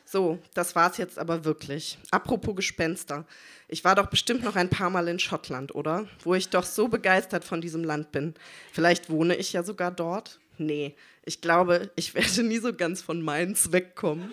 So, 0.07 0.38
das 0.52 0.74
war's 0.76 0.98
jetzt 0.98 1.18
aber 1.18 1.44
wirklich. 1.44 1.98
Apropos 2.11 2.54
Gespenster. 2.57 3.26
Ich 3.68 3.85
war 3.85 3.94
doch 3.94 4.07
bestimmt 4.07 4.44
noch 4.44 4.57
ein 4.57 4.68
paar 4.68 4.90
Mal 4.90 5.09
in 5.09 5.18
Schottland, 5.18 5.74
oder? 5.74 6.07
Wo 6.22 6.35
ich 6.35 6.50
doch 6.50 6.64
so 6.64 6.88
begeistert 6.88 7.44
von 7.44 7.61
diesem 7.61 7.85
Land 7.85 8.12
bin. 8.12 8.35
Vielleicht 8.72 9.09
wohne 9.09 9.35
ich 9.37 9.52
ja 9.54 9.62
sogar 9.62 9.90
dort? 9.90 10.38
Nee, 10.59 10.94
ich 11.24 11.40
glaube, 11.40 11.90
ich 11.96 12.14
werde 12.14 12.42
nie 12.42 12.59
so 12.59 12.74
ganz 12.74 13.02
von 13.02 13.22
Mainz 13.22 13.72
wegkommen. 13.72 14.33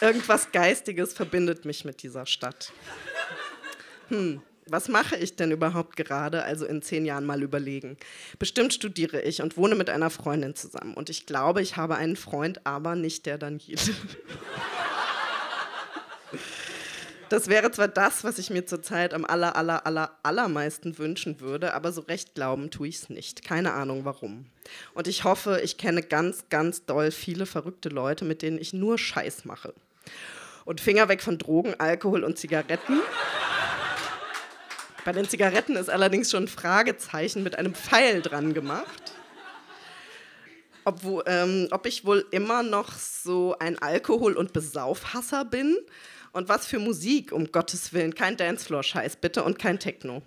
Irgendwas 0.00 0.50
Geistiges 0.52 1.12
verbindet 1.12 1.64
mich 1.64 1.84
mit 1.84 2.02
dieser 2.02 2.26
Stadt. 2.26 2.72
Hm, 4.08 4.42
was 4.66 4.88
mache 4.88 5.16
ich 5.16 5.36
denn 5.36 5.50
überhaupt 5.50 5.96
gerade? 5.96 6.44
Also 6.44 6.64
in 6.64 6.80
zehn 6.82 7.04
Jahren 7.04 7.26
mal 7.26 7.42
überlegen. 7.42 7.96
Bestimmt 8.38 8.72
studiere 8.72 9.20
ich 9.20 9.42
und 9.42 9.56
wohne 9.56 9.74
mit 9.74 9.90
einer 9.90 10.10
Freundin 10.10 10.54
zusammen. 10.54 10.94
Und 10.94 11.10
ich 11.10 11.26
glaube, 11.26 11.60
ich 11.60 11.76
habe 11.76 11.96
einen 11.96 12.16
Freund, 12.16 12.64
aber 12.64 12.94
nicht 12.94 13.26
der 13.26 13.38
Daniele. 13.38 13.80
Das 17.30 17.46
wäre 17.46 17.70
zwar 17.70 17.86
das, 17.86 18.24
was 18.24 18.38
ich 18.38 18.50
mir 18.50 18.66
zurzeit 18.66 19.14
am 19.14 19.24
aller, 19.24 19.54
aller, 19.54 19.86
aller, 19.86 20.18
allermeisten 20.24 20.98
wünschen 20.98 21.38
würde, 21.38 21.74
aber 21.74 21.92
so 21.92 22.00
recht 22.00 22.34
glauben 22.34 22.72
tue 22.72 22.88
ich 22.88 22.96
es 22.96 23.08
nicht. 23.08 23.44
Keine 23.44 23.72
Ahnung 23.72 24.04
warum. 24.04 24.46
Und 24.94 25.06
ich 25.06 25.22
hoffe, 25.22 25.60
ich 25.62 25.78
kenne 25.78 26.02
ganz, 26.02 26.48
ganz 26.50 26.86
doll 26.86 27.12
viele 27.12 27.46
verrückte 27.46 27.88
Leute, 27.88 28.24
mit 28.24 28.42
denen 28.42 28.58
ich 28.58 28.72
nur 28.72 28.98
Scheiß 28.98 29.44
mache. 29.44 29.72
Und 30.64 30.80
Finger 30.80 31.08
weg 31.08 31.22
von 31.22 31.38
Drogen, 31.38 31.74
Alkohol 31.78 32.24
und 32.24 32.36
Zigaretten. 32.36 32.98
Bei 35.04 35.12
den 35.12 35.28
Zigaretten 35.28 35.76
ist 35.76 35.88
allerdings 35.88 36.32
schon 36.32 36.44
ein 36.44 36.48
Fragezeichen 36.48 37.44
mit 37.44 37.56
einem 37.56 37.76
Pfeil 37.76 38.22
dran 38.22 38.54
gemacht. 38.54 39.14
Ob, 40.84 41.22
ähm, 41.26 41.68
ob 41.70 41.86
ich 41.86 42.04
wohl 42.04 42.26
immer 42.32 42.64
noch 42.64 42.92
so 42.92 43.54
ein 43.60 43.78
Alkohol- 43.78 44.36
und 44.36 44.52
Besaufhasser 44.52 45.44
bin 45.44 45.78
und 46.32 46.48
was 46.48 46.66
für 46.66 46.78
Musik, 46.78 47.32
um 47.32 47.50
Gottes 47.52 47.92
Willen. 47.92 48.14
Kein 48.14 48.36
Dancefloor-Scheiß, 48.36 49.16
bitte, 49.16 49.42
und 49.44 49.58
kein 49.58 49.78
Techno. 49.78 50.22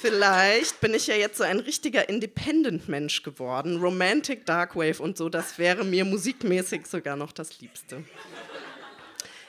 Vielleicht 0.00 0.80
bin 0.80 0.92
ich 0.92 1.06
ja 1.06 1.14
jetzt 1.14 1.38
so 1.38 1.44
ein 1.44 1.60
richtiger 1.60 2.08
Independent-Mensch 2.08 3.22
geworden. 3.22 3.80
Romantic 3.80 4.44
Darkwave 4.44 5.00
und 5.00 5.16
so, 5.16 5.28
das 5.28 5.58
wäre 5.58 5.84
mir 5.84 6.04
musikmäßig 6.04 6.86
sogar 6.86 7.16
noch 7.16 7.32
das 7.32 7.60
Liebste. 7.60 8.04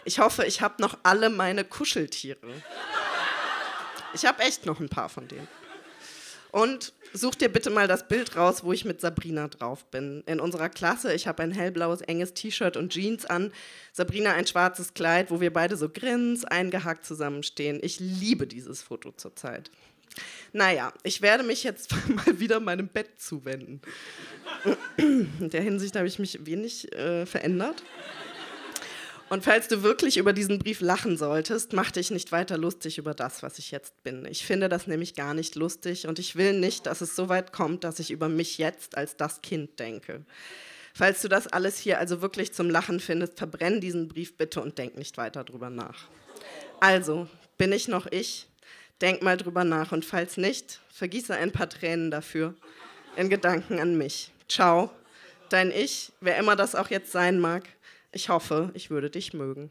Ich 0.05 0.19
hoffe, 0.19 0.45
ich 0.45 0.61
habe 0.61 0.81
noch 0.81 0.97
alle 1.03 1.29
meine 1.29 1.65
Kuscheltiere. 1.65 2.53
Ich 4.13 4.25
habe 4.25 4.43
echt 4.43 4.65
noch 4.65 4.79
ein 4.79 4.87
paar 4.87 5.09
von 5.09 5.27
denen. 5.27 5.47
Und 6.55 6.93
such 7.11 7.35
dir 7.35 7.49
bitte 7.49 7.69
mal 7.69 7.85
das 7.85 8.07
Bild 8.07 8.37
raus, 8.37 8.63
wo 8.63 8.71
ich 8.71 8.85
mit 8.85 9.01
Sabrina 9.01 9.49
drauf 9.49 9.83
bin. 9.91 10.23
In 10.25 10.39
unserer 10.39 10.69
Klasse, 10.69 11.13
ich 11.13 11.27
habe 11.27 11.43
ein 11.43 11.51
hellblaues, 11.51 11.99
enges 11.99 12.33
T-Shirt 12.33 12.77
und 12.77 12.93
Jeans 12.93 13.25
an. 13.25 13.51
Sabrina 13.91 14.31
ein 14.31 14.47
schwarzes 14.47 14.93
Kleid, 14.93 15.31
wo 15.31 15.41
wir 15.41 15.51
beide 15.51 15.75
so 15.75 15.89
grins, 15.89 16.45
eingehakt 16.45 17.05
zusammenstehen. 17.05 17.81
Ich 17.83 17.99
liebe 17.99 18.47
dieses 18.47 18.81
Foto 18.81 19.11
zurzeit. 19.11 19.69
Naja, 20.53 20.93
ich 21.03 21.21
werde 21.21 21.43
mich 21.43 21.65
jetzt 21.65 21.93
mal 22.07 22.39
wieder 22.39 22.61
meinem 22.61 22.87
Bett 22.87 23.19
zuwenden. 23.19 23.81
In 24.95 25.49
der 25.49 25.61
Hinsicht 25.61 25.97
habe 25.97 26.07
ich 26.07 26.19
mich 26.19 26.45
wenig 26.45 26.89
äh, 26.93 27.25
verändert. 27.25 27.83
Und 29.35 29.43
falls 29.43 29.67
du 29.67 29.83
wirklich 29.83 30.15
über 30.15 30.31
diesen 30.31 30.59
Brief 30.59 30.79
lachen 30.79 31.17
solltest, 31.17 31.73
mach 31.73 31.91
dich 31.91 32.09
nicht 32.09 32.31
weiter 32.31 32.57
lustig 32.57 32.97
über 32.97 33.13
das, 33.13 33.43
was 33.43 33.59
ich 33.59 33.69
jetzt 33.69 34.01
bin. 34.01 34.25
Ich 34.29 34.45
finde 34.45 34.69
das 34.69 34.87
nämlich 34.87 35.13
gar 35.13 35.33
nicht 35.33 35.55
lustig 35.55 36.07
und 36.07 36.19
ich 36.19 36.37
will 36.37 36.57
nicht, 36.57 36.85
dass 36.85 37.01
es 37.01 37.17
so 37.17 37.27
weit 37.27 37.51
kommt, 37.51 37.83
dass 37.83 37.99
ich 37.99 38.11
über 38.11 38.29
mich 38.29 38.57
jetzt 38.57 38.95
als 38.97 39.17
das 39.17 39.41
Kind 39.41 39.77
denke. 39.77 40.23
Falls 40.93 41.21
du 41.21 41.27
das 41.27 41.47
alles 41.47 41.77
hier 41.77 41.99
also 41.99 42.21
wirklich 42.21 42.53
zum 42.53 42.69
Lachen 42.69 43.01
findest, 43.01 43.37
verbrenn 43.37 43.81
diesen 43.81 44.07
Brief 44.07 44.37
bitte 44.37 44.61
und 44.61 44.77
denk 44.77 44.97
nicht 44.97 45.17
weiter 45.17 45.43
drüber 45.43 45.69
nach. 45.69 46.05
Also, 46.79 47.27
bin 47.57 47.73
ich 47.73 47.89
noch 47.89 48.09
ich? 48.09 48.47
Denk 49.01 49.21
mal 49.21 49.35
drüber 49.35 49.65
nach 49.65 49.91
und 49.91 50.05
falls 50.05 50.37
nicht, 50.37 50.79
vergieße 50.93 51.35
ein 51.35 51.51
paar 51.51 51.67
Tränen 51.67 52.09
dafür 52.09 52.53
in 53.17 53.29
Gedanken 53.29 53.79
an 53.79 53.97
mich. 53.97 54.31
Ciao, 54.47 54.91
dein 55.49 55.71
Ich, 55.71 56.13
wer 56.21 56.37
immer 56.37 56.55
das 56.55 56.73
auch 56.73 56.89
jetzt 56.89 57.11
sein 57.11 57.37
mag. 57.37 57.74
Ich 58.15 58.29
hoffe, 58.29 58.71
ich 58.75 58.89
würde 58.89 59.09
dich 59.09 59.33
mögen. 59.33 59.69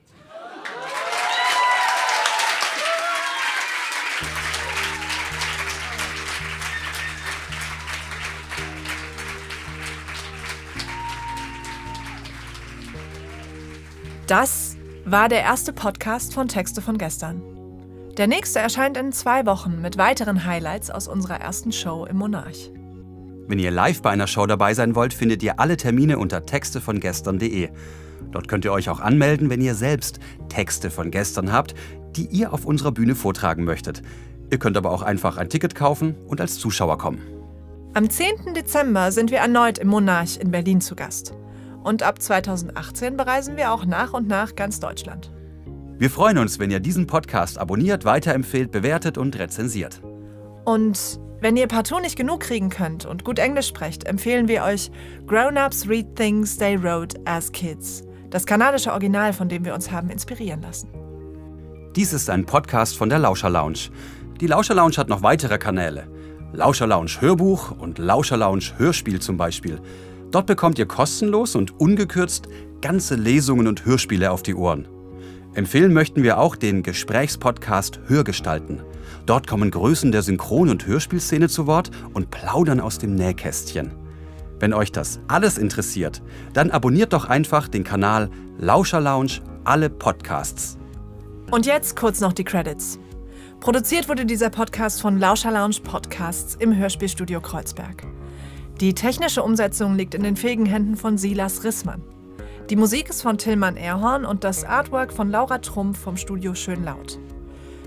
Das 14.27 14.77
war 15.07 15.31
der 15.31 15.41
erste 15.41 15.73
Podcast 15.73 16.35
von 16.35 16.47
Texte 16.47 16.83
von 16.83 16.99
gestern. 16.99 17.41
Der 18.19 18.27
nächste 18.27 18.59
erscheint 18.59 18.99
in 18.99 19.13
zwei 19.13 19.47
Wochen 19.47 19.81
mit 19.81 19.97
weiteren 19.97 20.45
Highlights 20.45 20.91
aus 20.91 21.09
unserer 21.09 21.41
ersten 21.41 21.73
Show 21.73 22.05
im 22.05 22.19
Monarch. 22.19 22.71
Wenn 23.47 23.59
ihr 23.59 23.71
live 23.71 24.03
bei 24.03 24.11
einer 24.11 24.27
Show 24.27 24.45
dabei 24.45 24.75
sein 24.75 24.95
wollt, 24.95 25.15
findet 25.15 25.43
ihr 25.43 25.59
alle 25.59 25.79
Termine 25.79 26.19
unter 26.19 26.45
textevongestern.de. 26.45 27.71
Dort 28.33 28.49
könnt 28.49 28.65
ihr 28.65 28.73
euch 28.73 28.89
auch 28.89 29.01
anmelden, 29.01 29.51
wenn 29.51 29.61
ihr 29.61 29.75
selbst 29.75 30.19
Texte 30.49 30.91
von 30.91 31.11
gestern 31.11 31.53
habt, 31.53 31.75
die 32.17 32.27
ihr 32.27 32.53
auf 32.53 32.65
unserer 32.65 32.93
Bühne 32.93 33.15
vortragen 33.15 33.65
möchtet. 33.65 34.03
Ihr 34.51 34.59
könnt 34.59 34.77
aber 34.77 34.91
auch 34.91 35.03
einfach 35.03 35.37
ein 35.37 35.49
Ticket 35.49 35.75
kaufen 35.75 36.15
und 36.27 36.41
als 36.41 36.59
Zuschauer 36.59 36.99
kommen. 36.99 37.21
Am 37.95 38.11
10. 38.11 38.55
Dezember 38.55 39.13
sind 39.13 39.31
wir 39.31 39.39
erneut 39.39 39.79
im 39.79 39.89
Monarch 39.89 40.39
in 40.41 40.51
Berlin 40.51 40.81
zu 40.81 40.97
Gast. 40.97 41.35
Und 41.85 42.03
ab 42.03 42.21
2018 42.21 43.17
bereisen 43.17 43.57
wir 43.57 43.73
auch 43.73 43.85
nach 43.85 44.13
und 44.15 44.27
nach 44.27 44.57
ganz 44.57 44.81
Deutschland. 44.81 45.31
Wir 45.99 46.11
freuen 46.11 46.39
uns, 46.39 46.59
wenn 46.59 46.73
ihr 46.73 46.81
diesen 46.81 47.07
Podcast 47.07 47.57
abonniert, 47.57 48.05
weiterempfehlt, 48.05 48.73
bewertet 48.73 49.17
und 49.17 49.39
rezensiert. 49.39 50.03
Und 50.65 51.21
wenn 51.41 51.57
ihr 51.57 51.69
partout 51.69 52.01
nicht 52.01 52.17
genug 52.17 52.41
kriegen 52.41 52.69
könnt 52.69 53.05
und 53.05 53.23
gut 53.23 53.39
Englisch 53.39 53.69
sprecht, 53.69 54.05
empfehlen 54.09 54.49
wir 54.49 54.65
euch 54.65 54.91
Grown-Ups 55.27 55.89
Read 55.89 56.17
Things 56.17 56.57
They 56.57 56.83
Wrote 56.83 57.21
as 57.27 57.53
Kids, 57.53 58.03
das 58.35 58.47
kanadische 58.47 58.91
Original, 58.91 59.33
von 59.33 59.49
dem 59.49 59.65
wir 59.65 59.75
uns 59.75 59.93
haben 59.93 60.11
inspirieren 60.11 60.61
lassen. 60.61 60.89
Dies 61.95 62.13
ist 62.13 62.29
ein 62.29 62.45
Podcast 62.45 62.97
von 62.97 63.09
der 63.09 63.21
Lauscher 63.21 63.49
Lounge. 63.49 63.91
Die 64.41 64.49
Lauscher 64.49 64.75
Lounge 64.75 64.97
hat 64.97 65.09
noch 65.09 65.23
weitere 65.23 65.57
Kanäle. 65.57 66.09
Lauscher 66.53 66.89
Lounge 66.89 67.13
Hörbuch 67.21 67.71
und 67.79 67.99
Lauscher 67.99 68.37
Lounge 68.37 68.73
Hörspiel 68.77 69.21
zum 69.21 69.37
Beispiel. 69.37 69.81
Dort 70.33 70.47
bekommt 70.47 70.81
ihr 70.81 70.87
kostenlos 70.87 71.55
und 71.55 71.79
ungekürzt 71.79 72.49
ganze 72.81 73.15
Lesungen 73.15 73.69
und 73.69 73.87
Hörspiele 73.87 74.33
auf 74.33 74.43
die 74.43 74.57
Ohren. 74.57 74.89
Empfehlen 75.55 75.93
möchten 75.93 76.25
wir 76.25 76.39
auch 76.39 76.57
den 76.57 76.83
Gesprächspodcast 76.83 78.01
Hörgestalten. 78.09 78.83
Dort 79.27 79.47
kommen 79.47 79.71
Größen 79.71 80.11
der 80.11 80.23
Synchron- 80.23 80.71
und 80.71 80.89
Hörspielszene 80.89 81.49
zu 81.49 81.69
Wort 81.69 81.93
und 82.15 82.33
plaudern 82.33 82.81
aus 82.81 82.99
dem 82.99 83.15
Nähkästchen. 83.15 83.93
Wenn 84.65 84.73
euch 84.73 84.93
das 84.93 85.21
alles 85.29 85.59
interessiert, 85.59 86.23
dann 86.55 86.71
abonniert 86.71 87.13
doch 87.13 87.27
einfach 87.27 87.69
den 87.69 87.85
Kanal 87.85 88.31
Lauscher 88.57 88.99
Lounge 88.99 89.43
alle 89.65 89.91
Podcasts. 89.91 90.79
Und 91.51 91.67
jetzt 91.67 91.97
kurz 91.97 92.21
noch 92.21 92.33
die 92.33 92.45
Credits. 92.45 92.99
Produziert 93.61 94.09
wurde 94.09 94.25
dieser 94.25 94.49
Podcast 94.49 95.03
von 95.03 95.19
Lauscher 95.19 95.51
Lounge 95.51 95.81
Podcasts 95.85 96.55
im 96.55 96.75
Hörspielstudio 96.75 97.43
Kreuzberg. 97.43 98.07
Die 98.81 98.95
technische 98.95 99.43
Umsetzung 99.43 99.97
liegt 99.97 100.15
in 100.15 100.23
den 100.23 100.35
fähigen 100.35 100.65
Händen 100.65 100.97
von 100.97 101.19
Silas 101.19 101.63
Rissmann. 101.63 102.03
Die 102.71 102.77
Musik 102.77 103.11
ist 103.11 103.21
von 103.21 103.37
Tillmann 103.37 103.77
Erhorn 103.77 104.25
und 104.25 104.45
das 104.45 104.65
Artwork 104.65 105.13
von 105.13 105.31
Laura 105.31 105.59
Trumpf 105.59 105.99
vom 105.99 106.17
Studio 106.17 106.55
Schönlaut. 106.55 107.19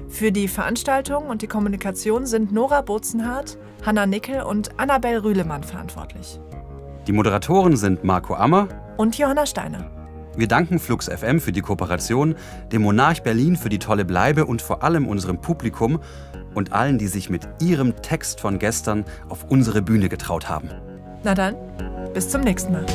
Für 0.09 0.32
die 0.32 0.47
Veranstaltung 0.47 1.25
und 1.25 1.41
die 1.41 1.47
Kommunikation 1.47 2.28
sind 2.28 2.51
Nora 2.51 2.82
Bozenhardt, 2.82 3.57
Hanna 3.84 4.05
Nickel 4.05 4.43
und 4.43 4.80
Annabel 4.80 5.17
Rühlemann 5.17 5.63
verantwortlich. 5.63 6.39
Die 7.08 7.14
Moderatoren 7.14 7.78
sind 7.78 8.03
Marco 8.03 8.36
Ammer 8.36 8.68
und 8.97 9.18
Johanna 9.18 9.45
Steiner. 9.45 9.89
Wir 10.36 10.49
danken 10.49 10.78
Flux 10.78 11.08
FM 11.08 11.39
für 11.39 11.53
die 11.53 11.62
Kooperation, 11.62 12.36
dem 12.74 12.82
Monarch 12.82 13.24
Berlin 13.24 13.55
für 13.55 13.70
die 13.70 13.80
tolle 13.80 14.03
Bleibe 14.03 14.45
und 14.45 14.62
vor 14.62 14.84
allem 14.84 15.08
unserem 15.08 15.39
Publikum 15.39 16.01
und 16.53 16.74
allen, 16.74 16.97
die 16.97 17.08
sich 17.08 17.30
mit 17.30 17.47
ihrem 17.62 17.95
Text 18.01 18.41
von 18.41 18.60
gestern 18.60 19.05
auf 19.30 19.45
unsere 19.45 19.82
Bühne 19.82 20.10
getraut 20.10 20.49
haben. 20.49 20.70
Na 21.24 21.34
dann, 21.34 21.55
bis 22.14 22.28
zum 22.30 22.41
nächsten 22.41 22.74
Mal. 22.74 22.86